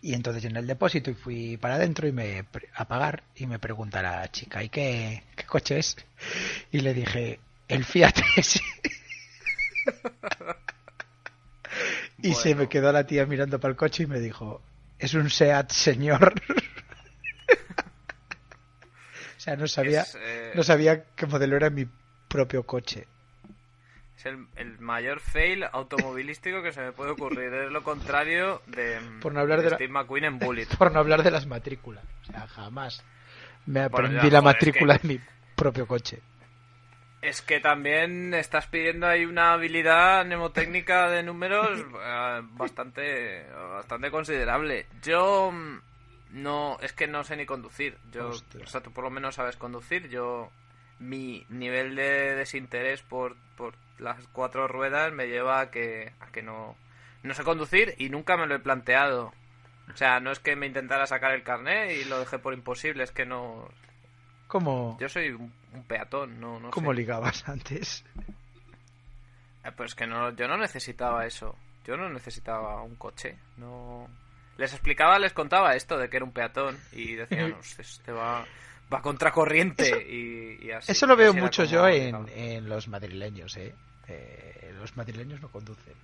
Y 0.00 0.14
entonces 0.14 0.44
en 0.44 0.56
el 0.56 0.66
depósito 0.66 1.10
y 1.10 1.14
fui 1.14 1.56
para 1.56 1.76
adentro 1.76 2.08
y 2.08 2.12
me 2.12 2.44
a 2.74 2.84
pagar 2.86 3.22
y 3.36 3.46
me 3.46 3.60
pregunta 3.60 4.02
la 4.02 4.28
chica, 4.32 4.62
¿y 4.64 4.68
qué, 4.68 5.22
qué 5.36 5.44
coche 5.44 5.78
es? 5.78 5.96
Y 6.72 6.80
le 6.80 6.92
dije, 6.92 7.38
el 7.68 7.84
Fiat 7.84 8.18
S. 8.36 8.60
y 12.18 12.34
se 12.34 12.56
me 12.56 12.68
quedó 12.68 12.90
la 12.90 13.06
tía 13.06 13.26
mirando 13.26 13.60
para 13.60 13.70
el 13.70 13.76
coche 13.76 14.02
y 14.02 14.06
me 14.06 14.18
dijo, 14.18 14.60
es 14.98 15.14
un 15.14 15.30
SEAT 15.30 15.70
señor. 15.70 16.34
o 19.42 19.44
sea, 19.44 19.56
no 19.56 19.66
sabía, 19.66 20.04
eh, 20.20 20.52
no 20.54 20.62
sabía 20.62 21.02
qué 21.16 21.26
modelo 21.26 21.56
era 21.56 21.68
mi 21.68 21.84
propio 22.28 22.62
coche. 22.62 23.08
Es 24.16 24.24
el, 24.26 24.46
el, 24.54 24.78
mayor 24.78 25.18
fail 25.18 25.64
automovilístico 25.64 26.62
que 26.62 26.70
se 26.70 26.80
me 26.80 26.92
puede 26.92 27.10
ocurrir. 27.10 27.52
Es 27.52 27.72
lo 27.72 27.82
contrario 27.82 28.62
de, 28.68 29.00
por 29.20 29.32
no 29.32 29.40
hablar 29.40 29.58
de, 29.58 29.64
de 29.64 29.70
la... 29.70 29.76
Steve 29.78 29.92
McQueen 29.92 30.26
en 30.26 30.38
Bullet. 30.38 30.66
Por 30.78 30.92
no 30.92 31.00
hablar 31.00 31.24
de 31.24 31.32
las 31.32 31.48
matrículas. 31.48 32.04
O 32.22 32.26
sea, 32.26 32.46
jamás 32.46 33.02
me 33.66 33.80
aprendí 33.80 34.14
bueno, 34.14 34.28
ya, 34.28 34.32
la 34.32 34.42
matrícula 34.42 34.94
es 34.94 35.00
que... 35.00 35.08
de 35.08 35.14
mi 35.14 35.20
propio 35.56 35.88
coche. 35.88 36.20
Es 37.20 37.42
que 37.42 37.58
también 37.58 38.34
estás 38.34 38.68
pidiendo 38.68 39.08
ahí 39.08 39.24
una 39.24 39.54
habilidad 39.54 40.24
mnemotécnica 40.24 41.10
de 41.10 41.24
números 41.24 41.80
eh, 41.80 42.42
bastante 42.52 43.44
bastante 43.50 44.08
considerable. 44.12 44.86
Yo 45.02 45.50
mm, 45.50 45.80
no, 46.32 46.78
es 46.80 46.92
que 46.92 47.06
no 47.06 47.22
sé 47.24 47.36
ni 47.36 47.46
conducir. 47.46 47.96
Yo, 48.10 48.28
Hostia. 48.28 48.62
o 48.64 48.66
sea, 48.66 48.80
tú 48.80 48.90
por 48.92 49.04
lo 49.04 49.10
menos 49.10 49.36
sabes 49.36 49.56
conducir. 49.56 50.08
Yo 50.08 50.50
mi 50.98 51.46
nivel 51.48 51.94
de 51.96 52.34
desinterés 52.34 53.02
por, 53.02 53.36
por 53.56 53.74
las 53.98 54.18
cuatro 54.32 54.66
ruedas 54.68 55.12
me 55.12 55.26
lleva 55.28 55.60
a 55.60 55.70
que 55.70 56.12
a 56.20 56.26
que 56.28 56.42
no 56.42 56.76
no 57.22 57.34
sé 57.34 57.44
conducir 57.44 57.94
y 57.98 58.08
nunca 58.08 58.36
me 58.36 58.46
lo 58.46 58.54
he 58.54 58.58
planteado. 58.58 59.32
O 59.92 59.96
sea, 59.96 60.20
no 60.20 60.30
es 60.32 60.38
que 60.40 60.56
me 60.56 60.66
intentara 60.66 61.06
sacar 61.06 61.32
el 61.32 61.42
carnet 61.42 61.90
y 62.00 62.04
lo 62.04 62.18
dejé 62.20 62.38
por 62.38 62.54
imposible, 62.54 63.04
es 63.04 63.12
que 63.12 63.26
no 63.26 63.68
¿Cómo, 64.48 64.96
yo 65.00 65.08
soy 65.08 65.30
un, 65.30 65.52
un 65.72 65.84
peatón, 65.84 66.38
no, 66.40 66.60
no 66.60 66.70
¿cómo 66.70 66.90
sé. 66.90 66.96
ligabas 66.96 67.48
antes? 67.48 68.04
Eh, 69.64 69.72
Pues 69.76 69.94
que 69.94 70.06
no, 70.06 70.30
yo 70.34 70.46
no 70.48 70.56
necesitaba 70.56 71.26
eso. 71.26 71.56
Yo 71.84 71.96
no 71.96 72.08
necesitaba 72.10 72.80
un 72.82 72.94
coche. 72.96 73.36
No. 73.56 74.08
Les 74.62 74.72
explicaba, 74.72 75.18
les 75.18 75.32
contaba 75.32 75.74
esto 75.74 75.98
de 75.98 76.08
que 76.08 76.18
era 76.18 76.24
un 76.24 76.30
peatón 76.32 76.78
y 76.92 77.14
decían, 77.16 77.54
"Hostia, 77.58 77.82
este 77.82 78.12
va, 78.12 78.44
va 78.92 79.02
contracorriente 79.02 79.88
y, 80.08 80.66
y 80.66 80.70
así. 80.70 80.92
Eso 80.92 81.06
lo 81.08 81.16
veo 81.16 81.34
mucho 81.34 81.64
yo 81.64 81.88
en, 81.88 82.28
en 82.28 82.68
los 82.68 82.86
madrileños, 82.86 83.56
¿eh? 83.56 83.74
Eh, 84.06 84.72
Los 84.78 84.96
madrileños 84.96 85.40
no 85.40 85.48
conducen. 85.48 85.94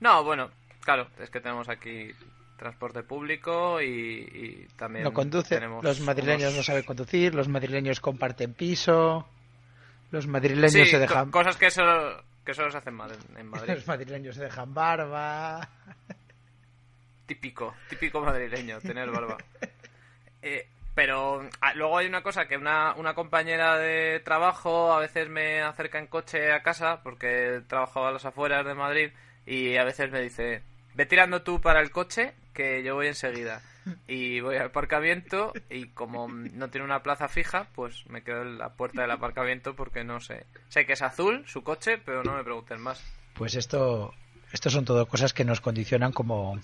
No, 0.00 0.24
bueno, 0.24 0.50
claro, 0.80 1.06
es 1.20 1.30
que 1.30 1.40
tenemos 1.40 1.68
aquí 1.68 2.10
transporte 2.56 3.02
público 3.04 3.80
y, 3.80 3.86
y 3.86 4.68
también 4.76 5.04
No 5.04 5.12
conducen. 5.12 5.58
tenemos 5.58 5.84
Los 5.84 6.00
madrileños 6.00 6.54
no 6.54 6.62
saben 6.64 6.82
conducir, 6.82 7.34
los 7.36 7.46
madrileños 7.48 8.00
comparten 8.00 8.52
piso, 8.54 9.28
los 10.10 10.26
madrileños 10.26 10.72
Sí, 10.72 10.86
se 10.86 10.98
dejan... 10.98 11.30
cosas 11.30 11.56
que 11.56 11.70
solo, 11.70 12.22
que 12.44 12.52
solo 12.52 12.70
se 12.70 12.78
hacen 12.78 12.98
en 13.38 13.46
Madrid. 13.48 13.74
Los 13.76 13.86
madrileños 13.86 14.34
se 14.34 14.42
dejan 14.42 14.74
barba. 14.74 15.68
Típico, 17.30 17.74
típico 17.88 18.20
madrileño, 18.20 18.80
tener 18.80 19.08
barba. 19.08 19.36
Eh, 20.42 20.66
pero 20.94 21.46
ah, 21.60 21.74
luego 21.74 21.98
hay 21.98 22.06
una 22.06 22.22
cosa 22.22 22.48
que 22.48 22.56
una, 22.56 22.94
una 22.94 23.14
compañera 23.14 23.76
de 23.76 24.20
trabajo 24.20 24.94
a 24.94 24.98
veces 24.98 25.28
me 25.28 25.60
acerca 25.60 25.98
en 25.98 26.06
coche 26.06 26.50
a 26.50 26.62
casa 26.62 27.02
porque 27.02 27.60
trabajo 27.68 28.06
a 28.06 28.10
las 28.10 28.24
afueras 28.24 28.64
de 28.64 28.72
Madrid 28.72 29.10
y 29.44 29.76
a 29.76 29.84
veces 29.84 30.10
me 30.10 30.22
dice, 30.22 30.62
ve 30.94 31.04
tirando 31.04 31.42
tú 31.42 31.60
para 31.60 31.82
el 31.82 31.90
coche 31.90 32.32
que 32.54 32.82
yo 32.82 32.94
voy 32.94 33.08
enseguida. 33.08 33.60
Y 34.08 34.40
voy 34.40 34.56
al 34.56 34.68
aparcamiento 34.68 35.52
y 35.68 35.88
como 35.88 36.26
no 36.26 36.70
tiene 36.70 36.86
una 36.86 37.02
plaza 37.02 37.28
fija, 37.28 37.68
pues 37.74 38.06
me 38.08 38.22
quedo 38.22 38.42
en 38.42 38.56
la 38.56 38.70
puerta 38.70 39.02
del 39.02 39.10
aparcamiento 39.10 39.76
porque 39.76 40.04
no 40.04 40.20
sé. 40.20 40.46
Sé 40.70 40.86
que 40.86 40.94
es 40.94 41.02
azul 41.02 41.44
su 41.46 41.62
coche, 41.62 41.98
pero 41.98 42.24
no 42.24 42.34
me 42.34 42.44
pregunten 42.44 42.80
más. 42.80 43.04
Pues 43.34 43.54
esto, 43.56 44.14
esto 44.52 44.70
son 44.70 44.84
todo 44.84 45.06
cosas 45.06 45.32
que 45.32 45.44
nos 45.44 45.60
condicionan 45.60 46.12
como, 46.12 46.58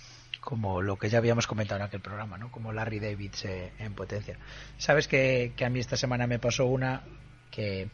como 0.46 0.80
lo 0.80 0.96
que 0.96 1.08
ya 1.08 1.18
habíamos 1.18 1.48
comentado 1.48 1.80
en 1.80 1.86
aquel 1.88 1.98
programa, 2.00 2.38
¿no? 2.38 2.52
Como 2.52 2.72
Larry 2.72 3.00
David 3.00 3.34
eh, 3.42 3.72
en 3.80 3.94
potencia. 3.94 4.38
Sabes 4.78 5.08
que, 5.08 5.52
que 5.56 5.64
a 5.64 5.68
mí 5.70 5.80
esta 5.80 5.96
semana 5.96 6.28
me 6.28 6.38
pasó 6.38 6.66
una 6.66 7.02
que, 7.50 7.88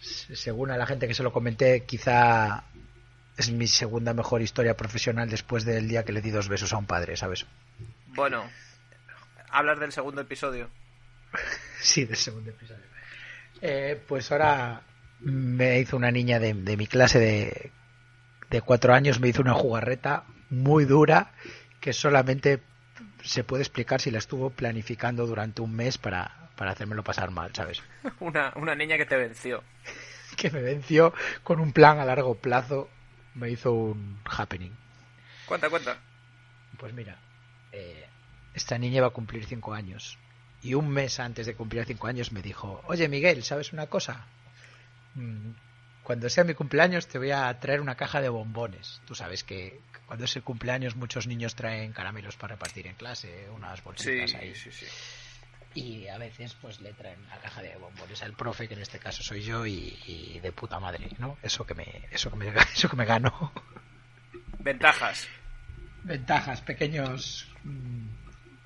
se- 0.00 0.34
según 0.34 0.72
a 0.72 0.76
la 0.76 0.84
gente 0.84 1.06
que 1.06 1.14
se 1.14 1.22
lo 1.22 1.32
comenté, 1.32 1.84
quizá 1.84 2.64
es 3.36 3.52
mi 3.52 3.68
segunda 3.68 4.14
mejor 4.14 4.42
historia 4.42 4.76
profesional 4.76 5.30
después 5.30 5.64
del 5.64 5.86
día 5.86 6.04
que 6.04 6.10
le 6.12 6.22
di 6.22 6.32
dos 6.32 6.48
besos 6.48 6.72
a 6.72 6.76
un 6.78 6.86
padre, 6.86 7.16
¿sabes? 7.16 7.46
Bueno, 8.08 8.42
hablas 9.50 9.78
del 9.78 9.92
segundo 9.92 10.20
episodio. 10.22 10.68
Sí, 11.80 12.04
del 12.04 12.16
segundo 12.16 12.50
episodio. 12.50 12.82
Eh, 13.62 14.02
pues 14.08 14.32
ahora 14.32 14.82
me 15.20 15.78
hizo 15.78 15.96
una 15.96 16.10
niña 16.10 16.40
de, 16.40 16.52
de 16.52 16.76
mi 16.76 16.88
clase 16.88 17.20
de, 17.20 17.70
de 18.50 18.60
cuatro 18.62 18.92
años, 18.92 19.20
me 19.20 19.28
hizo 19.28 19.40
una 19.42 19.54
jugarreta 19.54 20.24
muy 20.50 20.84
dura 20.84 21.32
que 21.80 21.92
solamente 21.92 22.62
se 23.22 23.44
puede 23.44 23.62
explicar 23.62 24.00
si 24.00 24.10
la 24.10 24.18
estuvo 24.18 24.50
planificando 24.50 25.26
durante 25.26 25.62
un 25.62 25.74
mes 25.74 25.98
para, 25.98 26.50
para 26.56 26.72
hacérmelo 26.72 27.04
pasar 27.04 27.30
mal, 27.30 27.54
¿sabes? 27.54 27.82
Una, 28.20 28.52
una 28.56 28.74
niña 28.74 28.96
que 28.96 29.06
te 29.06 29.16
venció. 29.16 29.62
Que 30.36 30.50
me 30.50 30.62
venció 30.62 31.12
con 31.42 31.58
un 31.58 31.72
plan 31.72 31.98
a 31.98 32.04
largo 32.04 32.36
plazo, 32.36 32.88
me 33.34 33.50
hizo 33.50 33.72
un 33.72 34.20
happening. 34.24 34.70
Cuenta, 35.46 35.68
cuenta. 35.68 35.98
Pues 36.78 36.92
mira, 36.92 37.18
eh, 37.72 38.06
esta 38.54 38.78
niña 38.78 39.00
va 39.00 39.08
a 39.08 39.10
cumplir 39.10 39.46
cinco 39.46 39.74
años. 39.74 40.16
Y 40.62 40.74
un 40.74 40.90
mes 40.90 41.18
antes 41.18 41.46
de 41.46 41.54
cumplir 41.54 41.84
cinco 41.86 42.06
años 42.06 42.30
me 42.30 42.42
dijo, 42.42 42.82
oye 42.86 43.08
Miguel, 43.08 43.42
¿sabes 43.42 43.72
una 43.72 43.88
cosa? 43.88 44.26
Cuando 46.08 46.30
sea 46.30 46.42
mi 46.42 46.54
cumpleaños 46.54 47.06
te 47.06 47.18
voy 47.18 47.32
a 47.32 47.52
traer 47.60 47.82
una 47.82 47.94
caja 47.94 48.22
de 48.22 48.30
bombones. 48.30 49.02
Tú 49.04 49.14
sabes 49.14 49.44
que 49.44 49.78
cuando 50.06 50.24
es 50.24 50.34
el 50.36 50.42
cumpleaños 50.42 50.96
muchos 50.96 51.26
niños 51.26 51.54
traen 51.54 51.92
caramelos 51.92 52.34
para 52.36 52.54
repartir 52.54 52.86
en 52.86 52.94
clase, 52.94 53.46
unas 53.54 53.76
Sí, 53.80 53.84
bolsitas 53.84 54.34
ahí. 54.36 54.54
sí, 54.54 54.72
sí. 54.72 54.86
Y 55.74 56.08
a 56.08 56.16
veces 56.16 56.54
pues 56.62 56.80
le 56.80 56.94
traen 56.94 57.20
una 57.26 57.36
caja 57.36 57.60
de 57.60 57.76
bombones 57.76 58.22
al 58.22 58.32
profe, 58.32 58.68
que 58.68 58.72
en 58.72 58.80
este 58.80 58.98
caso 58.98 59.22
soy 59.22 59.42
yo, 59.42 59.66
y, 59.66 59.98
y 60.06 60.40
de 60.40 60.50
puta 60.50 60.80
madre, 60.80 61.10
¿no? 61.18 61.36
Eso 61.42 61.66
que 61.66 61.74
me, 61.74 61.84
eso 62.10 62.30
que 62.30 62.36
me, 62.36 62.48
eso 62.74 62.88
que 62.88 62.96
me 62.96 63.04
gano. 63.04 63.52
Ventajas. 64.60 65.28
Ventajas, 66.04 66.62
pequeños 66.62 67.52
mm, 67.64 68.08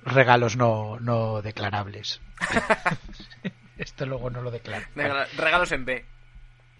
regalos 0.05 0.55
no, 0.55 0.97
no 1.01 1.41
declarables. 1.41 2.21
Esto 3.77 4.05
luego 4.05 4.29
no 4.29 4.41
lo 4.41 4.49
declaro. 4.49 4.85
Regalos 4.95 5.73
en 5.73 5.83
B. 5.83 6.05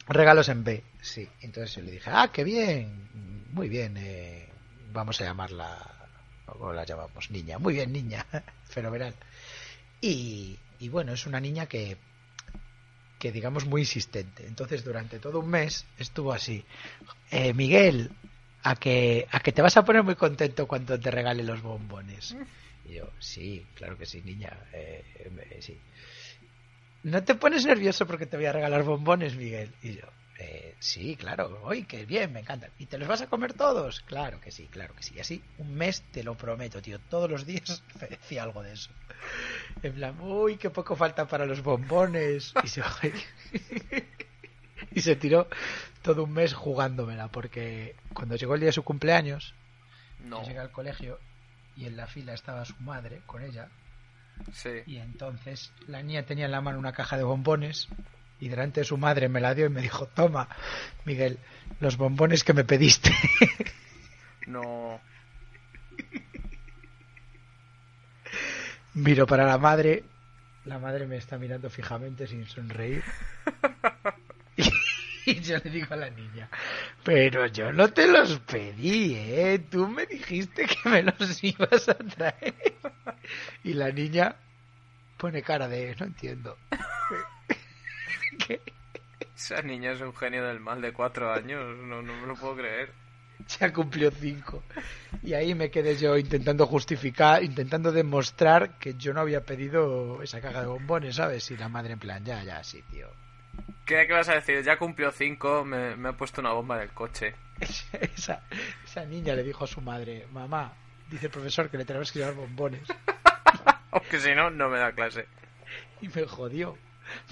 Regalos 0.08 0.50
en 0.50 0.64
B, 0.64 0.84
sí. 1.02 1.28
Entonces 1.42 1.76
yo 1.76 1.82
le 1.82 1.92
dije, 1.92 2.10
ah, 2.14 2.30
qué 2.32 2.44
bien, 2.44 3.10
muy 3.54 3.70
bien, 3.70 3.96
eh, 3.98 4.50
vamos 4.92 5.20
a 5.22 5.26
llamarla, 5.26 5.78
¿cómo 6.46 6.74
la 6.74 6.84
llamamos? 6.86 7.32
Niña, 7.32 7.58
muy 7.58 7.74
bien, 7.74 7.92
niña, 7.94 8.26
fenomenal. 8.70 9.16
Y, 10.02 10.58
y 10.80 10.90
bueno, 10.90 11.14
es 11.14 11.26
una 11.26 11.40
niña 11.40 11.68
que, 11.68 11.98
que 13.20 13.32
digamos 13.32 13.66
muy 13.66 13.82
insistente. 13.82 14.46
Entonces 14.46 14.84
durante 14.84 15.20
todo 15.20 15.40
un 15.40 15.50
mes 15.50 15.86
estuvo 15.98 16.34
así. 16.34 16.66
"Eh, 17.32 17.54
Miguel, 17.54 18.12
a 18.64 18.76
que, 18.76 19.28
a 19.32 19.40
que 19.40 19.52
te 19.54 19.62
vas 19.62 19.78
a 19.78 19.86
poner 19.86 20.04
muy 20.04 20.16
contento 20.16 20.68
cuando 20.68 21.00
te 21.00 21.12
regale 21.12 21.44
los 21.44 21.62
bombones. 21.62 22.36
Y 22.86 22.96
yo, 22.96 23.10
sí, 23.18 23.66
claro 23.76 23.98
que 23.98 24.06
sí, 24.06 24.22
niña, 24.26 24.52
eh, 24.74 25.06
eh, 25.16 25.60
sí. 25.62 25.80
¿No 27.04 27.24
te 27.24 27.36
pones 27.36 27.66
nervioso 27.66 28.06
porque 28.08 28.26
te 28.26 28.38
voy 28.38 28.46
a 28.46 28.54
regalar 28.54 28.84
bombones, 28.84 29.36
Miguel? 29.36 29.74
Y 29.82 29.96
yo, 29.96 30.06
"Eh, 30.40 30.76
sí, 30.80 31.16
claro, 31.18 31.60
hoy 31.64 31.84
qué 31.84 32.06
bien, 32.06 32.32
me 32.32 32.40
encantan. 32.40 32.72
¿Y 32.80 32.86
te 32.86 32.98
los 32.98 33.08
vas 33.08 33.22
a 33.22 33.28
comer 33.28 33.54
todos? 33.54 34.00
Claro 34.02 34.40
que 34.40 34.52
sí, 34.52 34.68
claro 34.68 34.96
que 34.96 35.04
sí. 35.04 35.14
Y 35.16 35.20
así, 35.20 35.44
un 35.58 35.76
mes 35.76 36.02
te 36.12 36.24
lo 36.24 36.36
prometo, 36.36 36.82
tío. 36.82 37.00
Todos 37.00 37.30
los 37.30 37.46
días 37.46 37.84
me 38.02 38.08
decía 38.08 38.44
algo 38.44 38.64
de 38.64 38.74
eso. 38.74 38.90
En 39.82 39.94
plan, 39.94 40.20
uy, 40.22 40.58
qué 40.58 40.70
poco 40.70 40.96
falta 40.96 41.28
para 41.28 41.46
los 41.46 41.62
bombones. 41.62 42.54
Y 42.64 42.68
se, 42.68 42.82
y 44.92 45.02
se 45.02 45.16
tiró 45.16 45.48
todo 46.02 46.24
un 46.24 46.34
mes 46.34 46.54
jugándomela, 46.54 47.28
porque 47.28 47.96
cuando 48.14 48.36
llegó 48.36 48.54
el 48.56 48.62
día 48.62 48.68
de 48.68 48.74
su 48.74 48.84
cumpleaños, 48.84 49.54
No. 50.20 50.42
yo 50.42 50.48
llegué 50.48 50.60
al 50.60 50.72
colegio 50.72 51.20
y 51.76 51.86
en 51.86 51.98
la 51.98 52.08
fila 52.08 52.34
estaba 52.34 52.66
su 52.66 52.76
madre 52.82 53.22
con 53.26 53.44
ella. 53.44 53.70
Sí. 54.54 54.70
Y 54.86 54.98
entonces 54.98 55.72
la 55.88 56.02
niña 56.02 56.24
tenía 56.24 56.46
en 56.46 56.52
la 56.52 56.62
mano 56.62 56.80
una 56.80 56.94
caja 56.94 57.18
de 57.18 57.24
bombones 57.24 57.88
y 58.40 58.50
delante 58.50 58.82
de 58.82 58.86
su 58.86 58.98
madre 58.98 59.30
me 59.30 59.40
la 59.40 59.54
dio 59.54 59.68
y 59.68 59.70
me 59.70 59.82
dijo, 59.82 60.08
toma, 60.08 60.50
Miguel, 61.06 61.40
los 61.80 61.98
bombones 61.98 62.44
que 62.44 62.54
me 62.54 62.64
pediste. 62.64 63.12
No. 64.46 65.00
Miro 68.94 69.26
para 69.26 69.46
la 69.46 69.58
madre, 69.58 70.04
la 70.66 70.80
madre 70.80 71.08
me 71.08 71.16
está 71.16 71.38
mirando 71.38 71.70
fijamente 71.70 72.28
sin 72.28 72.46
sonreír. 72.46 73.04
Y, 75.26 75.40
yo 75.40 75.58
le 75.64 75.70
digo 75.70 75.88
a 75.94 75.98
la 75.98 76.10
niña, 76.10 76.50
pero 77.04 77.48
yo 77.48 77.72
no 77.72 77.90
te 77.90 78.08
los 78.08 78.40
pedí, 78.40 79.16
¿eh? 79.16 79.60
Tú 79.70 79.88
me 79.88 80.06
dijiste 80.06 80.66
que 80.66 80.90
me 80.90 81.04
los 81.04 81.44
ibas 81.44 81.90
a 81.90 81.96
traer. 81.96 82.54
Y 83.64 83.74
la 83.74 83.90
niña 83.92 84.36
pone 85.18 85.42
cara 85.42 85.68
de, 85.68 85.96
no 86.00 86.08
entiendo. 86.08 86.58
¿Qué? 88.48 88.62
Esa 89.36 89.62
niña 89.62 89.92
es 89.92 90.02
un 90.02 90.16
genio 90.16 90.46
del 90.46 90.60
mal 90.60 90.82
de 90.82 90.94
cuatro 90.94 91.32
años, 91.32 91.78
no, 91.78 92.02
no 92.02 92.14
me 92.22 92.28
lo 92.28 92.36
puedo 92.36 92.56
creer. 92.58 92.92
Ya 93.60 93.74
cumplió 93.74 94.10
cinco. 94.12 94.64
Y 95.22 95.34
ahí 95.34 95.54
me 95.56 95.70
quedé 95.70 95.98
yo 95.98 96.18
intentando 96.18 96.66
justificar, 96.66 97.44
intentando 97.44 97.92
demostrar 97.92 98.78
que 98.78 98.94
yo 98.96 99.14
no 99.14 99.22
había 99.22 99.44
pedido 99.44 100.22
esa 100.22 100.40
caja 100.40 100.62
de 100.62 100.68
bombones, 100.68 101.16
¿sabes? 101.16 101.50
Y 101.52 101.58
la 101.58 101.68
madre 101.68 101.94
en 101.94 102.00
plan, 102.00 102.24
ya, 102.24 102.44
ya, 102.44 102.64
sí, 102.64 102.82
tío. 102.92 103.23
¿Qué, 103.86 104.08
qué 104.08 104.14
vas 104.14 104.30
a 104.30 104.36
decir? 104.36 104.64
Ya 104.64 104.78
cumplió 104.78 105.12
cinco, 105.12 105.66
me, 105.66 105.96
me 105.96 106.10
ha 106.10 106.14
puesto 106.14 106.42
una 106.42 106.54
bomba 106.54 106.78
en 106.78 106.84
el 106.84 106.90
coche. 106.92 107.36
esa, 107.60 108.42
esa 108.84 109.06
niña 109.06 109.36
le 109.36 109.44
dijo 109.44 109.64
a 109.64 109.68
su 109.68 109.82
madre, 109.82 110.28
mamá, 110.32 110.74
dice 111.10 111.28
el 111.28 111.32
profesor 111.32 111.70
que 111.70 111.78
le 111.78 111.86
tenemos 111.86 112.12
que 112.12 112.20
llevar 112.20 112.36
bombones. 112.36 112.88
Aunque 113.92 114.20
si 114.20 114.34
no, 114.34 114.50
no 114.50 114.70
me 114.70 114.80
da 114.80 114.92
clase. 114.92 115.28
Y 116.02 116.08
me 116.10 116.26
jodió, 116.26 116.78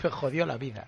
me 0.03 0.10
jodió 0.10 0.45
la 0.45 0.57
vida. 0.57 0.88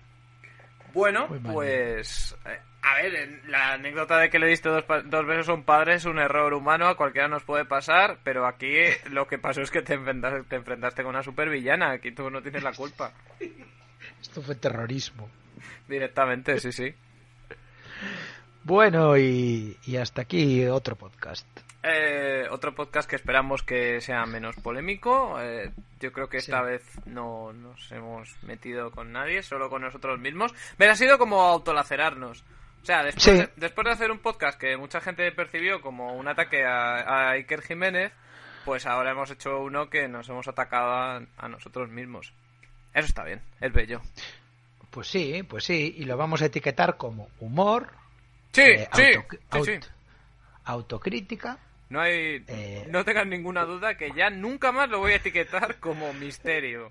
Bueno, 0.92 1.26
pues... 1.52 2.36
Eh, 2.46 2.60
a 2.82 2.96
ver, 2.96 3.42
la 3.46 3.72
anécdota 3.72 4.18
de 4.18 4.28
que 4.28 4.38
le 4.38 4.46
diste 4.46 4.68
dos, 4.68 4.84
dos, 5.06 5.26
besos 5.26 5.48
a 5.48 5.54
un 5.54 5.64
padre 5.64 5.94
es 5.94 6.04
un 6.04 6.18
error 6.18 6.52
humano, 6.52 6.86
a 6.86 6.96
cualquiera 6.96 7.28
nos 7.28 7.42
puede 7.42 7.64
pasar, 7.64 8.18
pero 8.22 8.46
aquí 8.46 8.74
lo 9.10 9.26
que 9.26 9.38
pasó 9.38 9.62
es 9.62 9.70
que 9.70 9.80
te 9.80 9.94
enfrentaste, 9.94 10.42
te 10.44 10.56
enfrentaste 10.56 11.02
con 11.02 11.14
una 11.14 11.22
supervillana, 11.22 11.92
aquí 11.92 12.12
tú 12.12 12.30
no 12.30 12.42
tienes 12.42 12.62
la 12.62 12.72
culpa. 12.72 13.12
Esto 14.24 14.40
fue 14.40 14.54
terrorismo. 14.54 15.28
Directamente, 15.86 16.58
sí, 16.58 16.72
sí. 16.72 16.94
Bueno, 18.62 19.18
y, 19.18 19.76
y 19.84 19.96
hasta 19.98 20.22
aquí 20.22 20.64
otro 20.64 20.96
podcast. 20.96 21.46
Eh, 21.82 22.46
otro 22.50 22.74
podcast 22.74 23.08
que 23.08 23.16
esperamos 23.16 23.62
que 23.62 24.00
sea 24.00 24.24
menos 24.24 24.56
polémico. 24.56 25.38
Eh, 25.42 25.70
yo 26.00 26.10
creo 26.10 26.30
que 26.30 26.38
esta 26.38 26.60
sí. 26.60 26.64
vez 26.64 26.82
no 27.04 27.52
nos 27.52 27.92
hemos 27.92 28.42
metido 28.42 28.90
con 28.90 29.12
nadie, 29.12 29.42
solo 29.42 29.68
con 29.68 29.82
nosotros 29.82 30.18
mismos. 30.18 30.54
Pero 30.78 30.92
ha 30.92 30.96
sido 30.96 31.18
como 31.18 31.42
autolacerarnos. 31.42 32.44
O 32.82 32.86
sea, 32.86 33.04
después, 33.04 33.24
sí. 33.24 33.32
de, 33.32 33.50
después 33.56 33.84
de 33.84 33.92
hacer 33.92 34.10
un 34.10 34.20
podcast 34.20 34.58
que 34.58 34.78
mucha 34.78 35.02
gente 35.02 35.30
percibió 35.32 35.82
como 35.82 36.14
un 36.14 36.28
ataque 36.28 36.64
a, 36.64 37.00
a, 37.00 37.30
Iker 37.32 37.60
Jiménez, 37.60 38.12
pues 38.64 38.86
ahora 38.86 39.10
hemos 39.10 39.30
hecho 39.30 39.60
uno 39.60 39.90
que 39.90 40.08
nos 40.08 40.30
hemos 40.30 40.48
atacado 40.48 40.92
a, 40.94 41.20
a 41.36 41.48
nosotros 41.50 41.90
mismos. 41.90 42.32
Eso 42.94 43.06
está 43.06 43.24
bien, 43.24 43.42
es 43.60 43.72
bello. 43.72 44.00
Pues 44.90 45.08
sí, 45.08 45.42
pues 45.42 45.64
sí, 45.64 45.96
y 45.98 46.04
lo 46.04 46.16
vamos 46.16 46.40
a 46.40 46.46
etiquetar 46.46 46.96
como 46.96 47.28
humor. 47.40 47.88
Sí, 48.52 48.62
eh, 48.62 48.88
sí, 48.94 49.02
auto, 49.14 49.26
sí, 49.30 49.38
auto, 49.50 49.64
sí. 49.64 49.80
autocrítica 50.64 51.58
no 51.94 52.00
hay, 52.00 52.44
eh, 52.48 52.88
no 52.90 53.04
tengan 53.04 53.30
ninguna 53.30 53.64
duda 53.64 53.96
que 53.96 54.10
ya 54.12 54.30
nunca 54.30 54.72
más 54.72 54.88
lo 54.88 54.98
voy 54.98 55.12
a 55.12 55.16
etiquetar 55.16 55.76
como 55.78 56.12
misterio. 56.14 56.90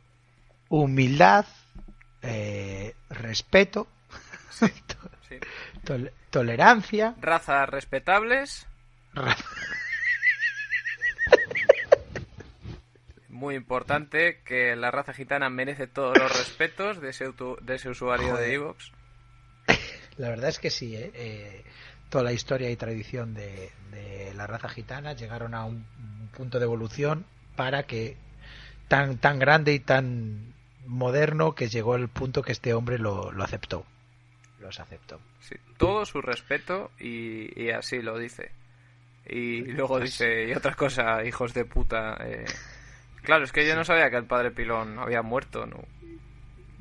Humildad, 0.70 1.46
eh, 2.22 2.96
respeto, 3.10 3.88
sí, 4.50 4.68
sí. 5.28 5.40
Tol 5.84 6.12
tolerancia, 6.30 7.16
razas 7.20 7.68
respetables. 7.70 8.66
Muy 13.44 13.56
importante 13.56 14.40
que 14.46 14.74
la 14.78 14.90
raza 14.90 15.12
gitana 15.12 15.50
merece 15.50 15.86
todos 15.86 16.18
los 16.18 16.32
respetos 16.32 17.02
de 17.02 17.10
ese, 17.10 17.26
de 17.62 17.76
ese 17.76 17.90
usuario 17.90 18.30
Joder. 18.30 18.48
de 18.48 18.54
Evox. 18.54 18.92
La 20.16 20.30
verdad 20.30 20.48
es 20.48 20.60
que 20.60 20.70
sí, 20.70 20.96
¿eh? 20.96 21.12
eh 21.14 21.64
toda 22.08 22.24
la 22.24 22.32
historia 22.32 22.72
y 22.72 22.78
tradición 22.78 23.34
de, 23.34 23.70
de, 23.92 24.34
la 24.34 24.48
raza 24.48 24.70
gitana 24.70 25.12
llegaron 25.12 25.54
a 25.56 25.66
un, 25.66 25.86
un, 26.22 26.30
punto 26.30 26.58
de 26.58 26.64
evolución 26.64 27.26
para 27.58 27.84
que 27.84 28.16
tan 28.88 29.18
tan 29.18 29.40
grande 29.40 29.74
y 29.74 29.80
tan 29.80 30.54
moderno 30.86 31.54
que 31.54 31.68
llegó 31.68 31.98
el 31.98 32.08
punto 32.08 32.44
que 32.44 32.54
este 32.54 32.74
hombre 32.74 32.98
lo, 32.98 33.34
lo 33.34 33.44
aceptó 33.44 33.86
los 34.62 34.80
aceptó 34.80 35.20
sí, 35.42 35.56
todo 35.76 36.06
su 36.06 36.22
respeto 36.22 36.92
y, 36.98 37.62
y, 37.62 37.72
así 37.72 38.02
lo 38.02 38.18
dice 38.18 38.52
y 39.26 39.64
luego 39.64 40.00
dice 40.00 40.48
y 40.48 40.54
otra 40.54 40.76
cosa 40.76 41.26
hijos 41.26 41.54
de 41.54 41.66
puta 41.66 42.16
eh... 42.24 42.46
claro 43.24 43.44
es 43.44 43.52
que 43.52 43.68
yo 43.68 43.76
no 43.76 43.84
sabía 43.84 44.10
que 44.10 44.18
el 44.18 44.26
padre 44.26 44.52
Pilón 44.52 45.00
había 45.00 45.22
muerto 45.22 45.66
no 45.66 45.84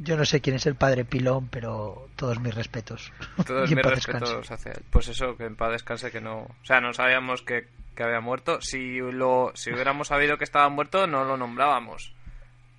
yo 0.02 0.16
no 0.16 0.24
sé 0.24 0.40
quién 0.40 0.56
es 0.56 0.66
el 0.66 0.74
padre 0.74 1.04
Pilón, 1.04 1.48
pero 1.48 2.08
todos 2.16 2.40
mis 2.40 2.54
respetos. 2.54 3.12
Todos 3.46 3.70
mis 3.74 3.84
respetos 3.84 4.50
hacia 4.50 4.72
él. 4.72 4.82
Pues 4.90 5.08
eso, 5.08 5.36
que 5.36 5.44
en 5.44 5.54
paz 5.54 5.70
descanse, 5.70 6.10
que 6.10 6.20
no... 6.20 6.40
O 6.40 6.64
sea, 6.64 6.80
no 6.80 6.92
sabíamos 6.92 7.42
que, 7.42 7.68
que 7.94 8.02
había 8.02 8.20
muerto. 8.20 8.60
Si, 8.60 8.98
lo, 8.98 9.52
si 9.54 9.72
hubiéramos 9.72 10.08
sabido 10.08 10.38
que 10.38 10.44
estaba 10.44 10.68
muerto, 10.68 11.06
no 11.06 11.24
lo 11.24 11.36
nombrábamos. 11.36 12.14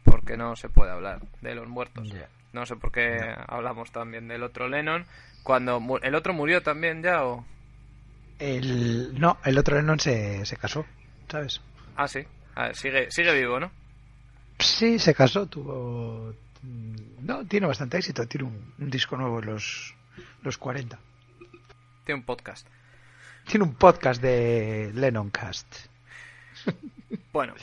Porque 0.04 0.36
no 0.36 0.56
se 0.56 0.68
puede 0.70 0.92
hablar 0.92 1.22
de 1.42 1.56
los 1.56 1.68
muertos. 1.68 2.10
Yeah. 2.10 2.28
No 2.52 2.66
sé 2.66 2.76
por 2.76 2.92
qué 2.92 3.20
no. 3.20 3.46
hablamos 3.48 3.92
también 3.92 4.28
del 4.28 4.44
otro 4.44 4.68
Lennon. 4.68 5.06
Cuando 5.44 5.82
¿El 6.02 6.16
otro 6.16 6.34
murió 6.34 6.62
también 6.62 7.02
ya 7.04 7.24
o...? 7.24 7.46
El... 8.40 9.18
No, 9.18 9.38
el 9.46 9.58
otro 9.58 9.78
Lennon 9.78 10.00
se, 10.00 10.46
se 10.46 10.58
casó, 10.58 10.86
¿sabes? 11.30 11.62
Ah, 11.96 12.08
sí. 12.08 12.26
Ver, 12.62 12.76
sigue, 12.76 13.12
sigue 13.12 13.34
vivo, 13.34 13.60
¿no? 13.60 13.72
Sí, 14.60 15.00
se 15.00 15.14
casó, 15.14 15.48
tuvo 15.48 16.34
no, 17.24 17.46
tiene 17.46 17.68
bastante 17.68 17.98
éxito. 17.98 18.28
Tiene 18.28 18.48
un, 18.48 18.74
un 18.78 18.90
disco 18.90 19.18
nuevo 19.18 19.40
en 19.40 19.46
los, 19.48 19.96
los 20.42 20.58
40. 20.58 21.00
Tiene 22.06 22.20
un 22.20 22.26
podcast. 22.26 22.68
Tiene 23.48 23.66
un 23.66 23.76
podcast 23.76 24.22
de 24.22 24.92
Lennon 24.94 25.30
Cast. 25.30 25.76
Bueno, 27.32 27.54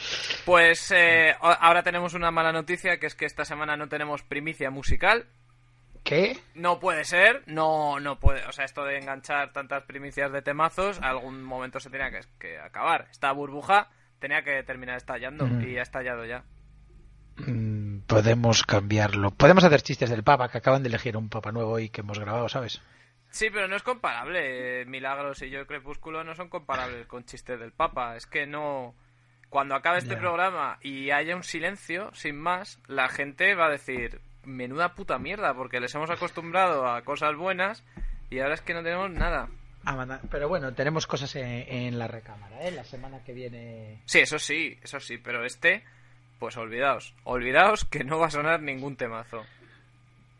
pues 0.44 0.92
eh, 0.92 1.34
ahora 1.40 1.82
tenemos 1.82 2.14
una 2.14 2.30
mala 2.30 2.52
noticia, 2.52 2.98
que 2.98 3.06
es 3.06 3.16
que 3.16 3.24
esta 3.24 3.44
semana 3.44 3.76
no 3.76 3.88
tenemos 3.88 4.22
primicia 4.22 4.70
musical. 4.70 5.26
¿Qué? 6.04 6.38
No 6.54 6.78
puede 6.78 7.04
ser, 7.04 7.42
no, 7.46 7.98
no 7.98 8.20
puede. 8.20 8.44
O 8.46 8.52
sea, 8.52 8.64
esto 8.64 8.84
de 8.84 8.98
enganchar 8.98 9.52
tantas 9.52 9.84
primicias 9.84 10.30
de 10.30 10.42
temazos, 10.42 11.00
algún 11.02 11.42
momento 11.42 11.80
se 11.80 11.90
tenía 11.90 12.10
que, 12.10 12.20
que 12.38 12.58
acabar. 12.58 13.08
Esta 13.10 13.32
burbuja 13.32 13.88
tenía 14.20 14.42
que 14.42 14.62
terminar 14.62 14.96
estallando 14.96 15.46
mm. 15.46 15.62
y 15.68 15.78
ha 15.78 15.82
estallado 15.82 16.24
ya. 16.24 16.44
Mm, 17.36 18.00
podemos 18.06 18.62
cambiarlo. 18.64 19.30
Podemos 19.30 19.64
hacer 19.64 19.82
chistes 19.82 20.10
del 20.10 20.22
Papa, 20.22 20.48
que 20.48 20.58
acaban 20.58 20.82
de 20.82 20.88
elegir 20.88 21.16
un 21.16 21.28
Papa 21.28 21.52
nuevo 21.52 21.78
y 21.78 21.88
que 21.88 22.02
hemos 22.02 22.18
grabado, 22.18 22.48
¿sabes? 22.48 22.80
Sí, 23.30 23.48
pero 23.50 23.68
no 23.68 23.76
es 23.76 23.82
comparable. 23.82 24.84
Milagros 24.86 25.42
y 25.42 25.50
yo 25.50 25.66
Crepúsculo 25.66 26.24
no 26.24 26.34
son 26.34 26.48
comparables 26.48 27.06
con 27.06 27.24
chistes 27.24 27.58
del 27.58 27.72
Papa. 27.72 28.16
Es 28.16 28.26
que 28.26 28.46
no. 28.46 28.94
Cuando 29.48 29.74
acabe 29.74 29.98
este 29.98 30.10
yeah. 30.10 30.20
programa 30.20 30.78
y 30.80 31.10
haya 31.10 31.34
un 31.34 31.42
silencio, 31.42 32.10
sin 32.12 32.38
más, 32.38 32.80
la 32.86 33.08
gente 33.08 33.54
va 33.54 33.66
a 33.66 33.70
decir: 33.70 34.20
menuda 34.44 34.94
puta 34.94 35.18
mierda, 35.18 35.54
porque 35.54 35.80
les 35.80 35.94
hemos 35.94 36.10
acostumbrado 36.10 36.86
a 36.86 37.02
cosas 37.02 37.36
buenas 37.36 37.84
y 38.30 38.40
ahora 38.40 38.54
es 38.54 38.62
que 38.62 38.74
no 38.74 38.82
tenemos 38.82 39.10
nada. 39.10 39.48
Pero 40.30 40.48
bueno, 40.48 40.72
tenemos 40.72 41.06
cosas 41.06 41.34
en, 41.36 41.46
en 41.46 41.98
la 41.98 42.06
recámara, 42.06 42.62
¿eh? 42.62 42.70
La 42.70 42.84
semana 42.84 43.24
que 43.24 43.32
viene. 43.32 44.02
Sí, 44.04 44.20
eso 44.20 44.38
sí, 44.38 44.78
eso 44.82 45.00
sí, 45.00 45.18
pero 45.18 45.44
este 45.44 45.84
pues 46.40 46.56
olvidaos, 46.56 47.14
olvidaos 47.24 47.84
que 47.84 48.02
no 48.02 48.18
va 48.18 48.28
a 48.28 48.30
sonar 48.30 48.62
ningún 48.62 48.96
temazo. 48.96 49.44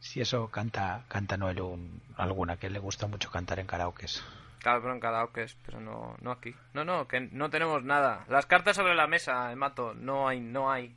Si 0.01 0.21
eso 0.21 0.49
canta, 0.49 1.05
canta 1.09 1.37
Noel 1.37 1.61
un, 1.61 2.01
alguna 2.17 2.57
que 2.57 2.71
le 2.71 2.79
gusta 2.79 3.07
mucho 3.07 3.31
cantar 3.31 3.59
en 3.59 3.67
karaokes. 3.67 4.25
Claro, 4.61 4.81
pero 4.81 4.95
en 4.95 5.01
karaokes, 5.01 5.57
pero 5.65 5.79
no, 5.79 6.17
no 6.23 6.33
aquí. 6.33 6.55
No, 6.73 6.85
no, 6.85 7.07
que 7.07 7.21
no 7.21 7.51
tenemos 7.51 7.85
nada. 7.85 8.25
Las 8.29 8.47
cartas 8.47 8.77
sobre 8.77 8.95
la 8.95 9.07
mesa, 9.07 9.55
Mato, 9.57 9.93
no 9.93 10.27
hay, 10.27 10.41
no 10.41 10.73
hay, 10.73 10.95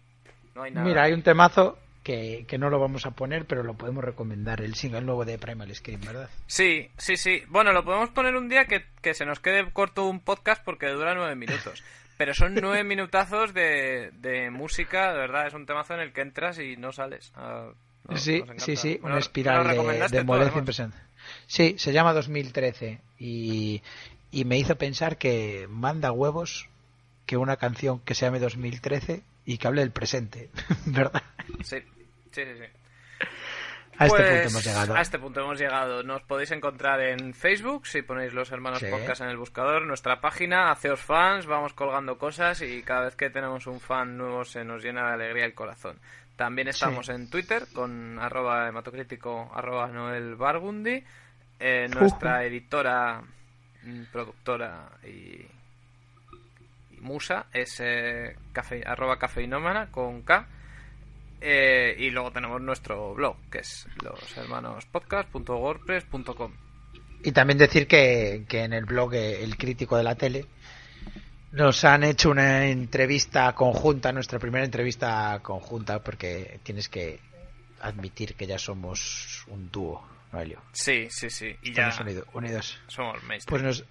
no 0.56 0.64
hay 0.64 0.72
nada. 0.72 0.88
Mira, 0.88 1.04
hay 1.04 1.12
un 1.12 1.22
temazo 1.22 1.78
que, 2.04 2.46
que 2.48 2.58
no 2.58 2.70
lo 2.70 2.80
vamos 2.80 3.06
a 3.06 3.12
poner, 3.12 3.46
pero 3.46 3.64
lo 3.64 3.76
podemos 3.76 4.04
recomendar, 4.04 4.62
el 4.62 4.76
single 4.76 5.02
nuevo 5.02 5.26
de 5.26 5.38
Primal 5.38 5.74
Scream, 5.74 6.02
¿verdad? 6.02 6.30
Sí, 6.48 6.90
sí, 6.98 7.16
sí. 7.16 7.44
Bueno, 7.48 7.72
lo 7.72 7.84
podemos 7.84 8.10
poner 8.10 8.36
un 8.36 8.50
día 8.50 8.66
que, 8.66 8.86
que 9.02 9.14
se 9.14 9.26
nos 9.26 9.40
quede 9.40 9.72
corto 9.72 10.06
un 10.06 10.20
podcast 10.20 10.64
porque 10.64 10.90
dura 10.90 11.16
nueve 11.16 11.36
minutos. 11.36 11.84
Pero 12.18 12.36
son 12.36 12.54
nueve 12.54 12.84
minutazos 12.84 13.54
de, 13.54 14.12
de, 14.14 14.52
música, 14.52 15.12
de 15.14 15.18
verdad, 15.18 15.48
es 15.48 15.54
un 15.56 15.66
temazo 15.66 15.96
en 15.96 16.02
el 16.02 16.14
que 16.14 16.22
entras 16.22 16.60
y 16.60 16.78
no 16.78 16.92
sales. 16.92 17.34
No, 17.36 18.18
sí, 18.18 18.44
sí, 18.58 18.76
sí, 18.76 19.00
una 19.02 19.18
espiral 19.18 19.68
de, 19.68 20.08
de 20.10 20.24
molencia 20.24 20.60
impresionante. 20.60 20.98
Sí, 21.48 21.76
se 21.80 21.92
llama 21.92 22.14
2013 22.14 23.00
y, 23.18 23.82
y 24.32 24.46
me 24.46 24.58
hizo 24.58 24.78
pensar 24.78 25.18
que 25.18 25.68
manda 25.70 26.12
huevos 26.12 26.70
que 27.26 27.38
una 27.38 27.58
canción 27.58 28.00
que 28.00 28.14
se 28.14 28.26
llame 28.26 28.40
2013 28.40 29.24
y 29.46 29.58
que 29.58 29.68
hable 29.68 29.82
del 29.82 29.92
presente, 29.92 30.50
¿verdad? 30.86 31.24
Sí, 31.64 31.80
sí, 32.32 32.42
sí. 32.44 32.54
sí. 32.58 32.66
A 33.98 34.08
este 34.08 34.18
pues, 34.18 34.32
punto 34.32 34.50
hemos 34.50 34.66
llegado. 34.66 34.96
A 34.96 35.02
este 35.02 35.20
punto 35.20 35.40
hemos 35.42 35.60
llegado. 35.60 36.04
Nos 36.04 36.22
podéis 36.24 36.52
encontrar 36.52 37.00
en 37.02 37.34
Facebook, 37.34 37.86
si 37.86 38.02
ponéis 38.02 38.34
los 38.34 38.52
hermanos 38.52 38.80
sí. 38.80 38.88
podcast 38.90 39.22
en 39.22 39.30
el 39.30 39.38
buscador, 39.38 39.86
nuestra 39.86 40.20
página, 40.20 40.72
Haceos 40.72 41.00
Fans, 41.00 41.46
vamos 41.46 41.74
colgando 41.74 42.18
cosas 42.18 42.62
y 42.62 42.82
cada 42.82 43.06
vez 43.06 43.16
que 43.16 43.30
tenemos 43.30 43.68
un 43.68 43.80
fan 43.80 44.18
nuevo 44.18 44.46
se 44.46 44.64
nos 44.64 44.84
llena 44.84 45.08
de 45.08 45.14
alegría 45.14 45.46
el 45.46 45.54
corazón. 45.54 46.00
También 46.36 46.68
estamos 46.68 47.06
sí. 47.06 47.12
en 47.12 47.30
Twitter 47.30 47.68
con 47.74 48.18
arroba 48.18 48.68
hematocrítico 48.68 49.52
arroba 49.54 49.88
Noel 49.88 50.36
Bargundi. 50.36 51.04
Eh, 51.60 51.88
nuestra 51.88 52.44
editora, 52.44 53.22
mm, 53.84 54.04
productora 54.12 54.90
y 55.04 55.46
musa 57.04 57.46
es 57.54 57.80
eh, 57.80 58.36
cafe, 58.52 58.84
arroba 58.86 59.18
cafeinómana 59.20 59.92
con 59.92 60.24
K. 60.24 60.48
Eh, 61.46 61.96
y 62.00 62.10
luego 62.10 62.32
tenemos 62.32 62.62
nuestro 62.62 63.14
blog, 63.14 63.36
que 63.52 63.58
es 63.60 63.86
loshermanospodcast.wordpress.com. 64.02 66.52
Y 67.24 67.32
también 67.32 67.58
decir 67.58 67.88
que, 67.88 68.44
que 68.48 68.64
en 68.64 68.74
el 68.74 68.86
blog 68.86 69.14
eh, 69.14 69.44
El 69.44 69.58
Crítico 69.58 69.98
de 69.98 70.04
la 70.04 70.16
Tele 70.16 70.46
nos 71.52 71.84
han 71.86 72.04
hecho 72.04 72.30
una 72.32 72.66
entrevista 72.68 73.54
conjunta, 73.54 74.12
nuestra 74.12 74.40
primera 74.40 74.66
entrevista 74.66 75.40
conjunta, 75.42 76.04
porque 76.04 76.60
tienes 76.64 76.90
que 76.90 77.20
admitir 77.82 78.36
que 78.36 78.48
ya 78.48 78.58
somos 78.58 79.44
un 79.48 79.70
dúo, 79.72 80.06
Noelio. 80.32 80.62
Sí, 80.72 81.08
sí, 81.10 81.30
sí. 81.30 81.56
Y 81.62 81.70
Estamos 81.70 81.98
ya 81.98 82.04
unido- 82.04 82.26
unidos. 82.34 82.80
somos 82.88 83.22
mainstream. 83.24 83.50
Pues 83.50 83.64
nos, 83.64 83.86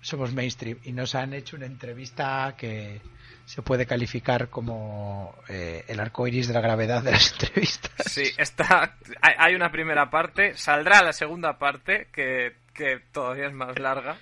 somos 0.00 0.32
mainstream 0.32 0.78
y 0.84 0.92
nos 0.92 1.14
han 1.14 1.34
hecho 1.34 1.56
una 1.56 1.66
entrevista 1.66 2.54
que 2.56 3.00
se 3.44 3.62
puede 3.62 3.84
calificar 3.86 4.48
como 4.48 5.34
eh, 5.48 5.84
el 5.88 5.98
arco 6.00 6.26
iris 6.26 6.48
de 6.48 6.54
la 6.54 6.60
gravedad 6.60 7.02
de 7.02 7.10
las 7.12 7.32
entrevistas. 7.42 7.92
Sí, 8.06 8.30
está, 8.38 8.96
hay 9.20 9.54
una 9.54 9.70
primera 9.72 10.08
parte, 10.10 10.56
saldrá 10.56 11.02
la 11.02 11.12
segunda 11.12 11.58
parte, 11.58 12.08
que, 12.12 12.54
que 12.72 13.00
todavía 13.12 13.46
es 13.48 13.52
más 13.52 13.78
larga. 13.78 14.16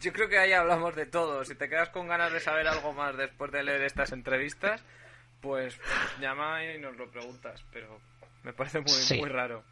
Yo 0.00 0.12
creo 0.12 0.28
que 0.28 0.38
ahí 0.38 0.52
hablamos 0.52 0.94
de 0.94 1.06
todo. 1.06 1.44
Si 1.44 1.54
te 1.54 1.68
quedas 1.68 1.88
con 1.90 2.06
ganas 2.06 2.32
de 2.32 2.40
saber 2.40 2.68
algo 2.68 2.92
más 2.92 3.16
después 3.16 3.50
de 3.50 3.64
leer 3.64 3.82
estas 3.82 4.12
entrevistas, 4.12 4.80
pues, 5.40 5.74
pues 5.76 6.20
llama 6.20 6.64
y 6.64 6.78
nos 6.78 6.96
lo 6.96 7.10
preguntas. 7.10 7.64
Pero 7.72 8.00
me 8.44 8.52
parece 8.52 8.80
muy, 8.80 8.90
Sí. 8.90 9.18
muy 9.18 9.28
raro. 9.28 9.64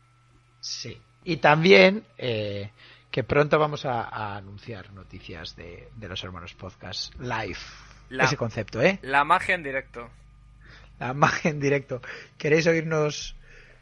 Sí. 0.60 1.00
Y 1.24 1.36
también 1.36 2.04
eh, 2.18 2.70
que 3.10 3.24
pronto 3.24 3.58
vamos 3.58 3.84
a, 3.86 4.02
a 4.02 4.36
anunciar 4.36 4.92
noticias 4.92 5.56
de, 5.56 5.88
de 5.96 6.08
los 6.08 6.22
hermanos 6.24 6.54
podcast 6.54 7.14
live. 7.20 7.56
La- 8.10 8.24
Ese 8.24 8.36
concepto, 8.36 8.80
¿eh? 8.82 8.98
La 9.02 9.24
magia 9.24 9.54
en 9.54 9.62
directo. 9.62 10.10
La 10.98 11.12
magia 11.14 11.50
en 11.50 11.60
directo. 11.60 12.00
¿Queréis 12.38 12.66
oírnos 12.66 13.36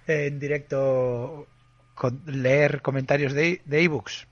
en 0.06 0.38
directo 0.38 1.46
con- 1.94 2.22
leer 2.26 2.80
comentarios 2.82 3.32
de 3.32 3.60
de 3.64 3.82
ebooks? 3.82 4.26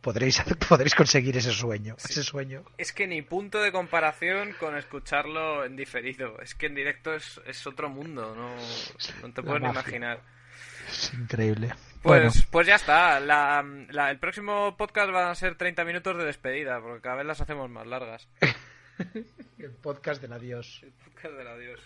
Podréis, 0.00 0.42
podréis 0.68 0.96
conseguir 0.96 1.36
ese 1.36 1.52
sueño. 1.52 1.94
Ese 1.96 2.24
sueño. 2.24 2.64
Es 2.76 2.92
que 2.92 3.06
ni 3.06 3.22
punto 3.22 3.60
de 3.62 3.70
comparación 3.70 4.52
con 4.58 4.76
escucharlo 4.76 5.64
en 5.64 5.76
diferido. 5.76 6.40
Es 6.40 6.56
que 6.56 6.66
en 6.66 6.74
directo 6.74 7.14
es, 7.14 7.40
es 7.46 7.64
otro 7.68 7.88
mundo, 7.88 8.34
no, 8.34 8.48
no 9.22 9.32
te 9.32 9.42
puedes 9.44 9.62
imaginar. 9.62 10.20
Es 10.88 11.14
increíble. 11.14 11.72
Pues, 12.02 12.22
Bueno, 12.34 12.46
pues 12.50 12.66
ya 12.66 12.74
está. 12.76 13.20
La, 13.20 13.64
la- 13.90 14.10
el 14.10 14.18
próximo 14.18 14.76
podcast 14.76 15.10
van 15.12 15.28
a 15.28 15.34
ser 15.34 15.54
30 15.56 15.84
minutos 15.84 16.16
de 16.16 16.24
despedida, 16.24 16.80
porque 16.80 17.00
cada 17.00 17.16
vez 17.16 17.26
las 17.26 17.40
hacemos 17.40 17.70
más 17.70 17.86
largas. 17.86 18.28
el 19.58 19.70
podcast 19.82 20.20
del 20.20 20.32
adiós. 20.32 20.80
El 20.82 20.92
podcast 20.92 21.34
del 21.36 21.46
adiós. 21.48 21.80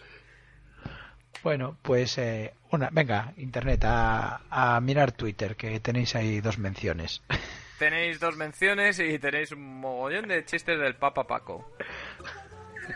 Bueno, 1.42 1.76
pues 1.82 2.16
eh, 2.18 2.54
una, 2.70 2.88
venga, 2.90 3.32
internet, 3.36 3.84
a, 3.84 4.40
a 4.50 4.80
mirar 4.80 5.12
Twitter, 5.12 5.54
que 5.54 5.78
tenéis 5.80 6.14
ahí 6.16 6.40
dos 6.40 6.58
menciones. 6.58 7.22
Tenéis 7.78 8.18
dos 8.18 8.36
menciones 8.38 8.98
y 9.00 9.18
tenéis 9.18 9.52
un 9.52 9.80
mogollón 9.80 10.28
de 10.28 10.46
chistes 10.46 10.80
del 10.80 10.94
Papa 10.96 11.24
Paco. 11.26 11.72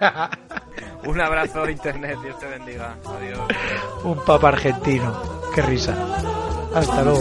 Un 1.04 1.20
abrazo, 1.20 1.68
internet. 1.68 2.16
Dios 2.22 2.38
te 2.38 2.46
bendiga. 2.46 2.96
Adiós. 3.06 3.40
Un 4.04 4.24
papa 4.24 4.48
argentino. 4.48 5.20
Qué 5.54 5.60
risa. 5.60 5.94
Hasta 6.74 7.02
luego. 7.02 7.20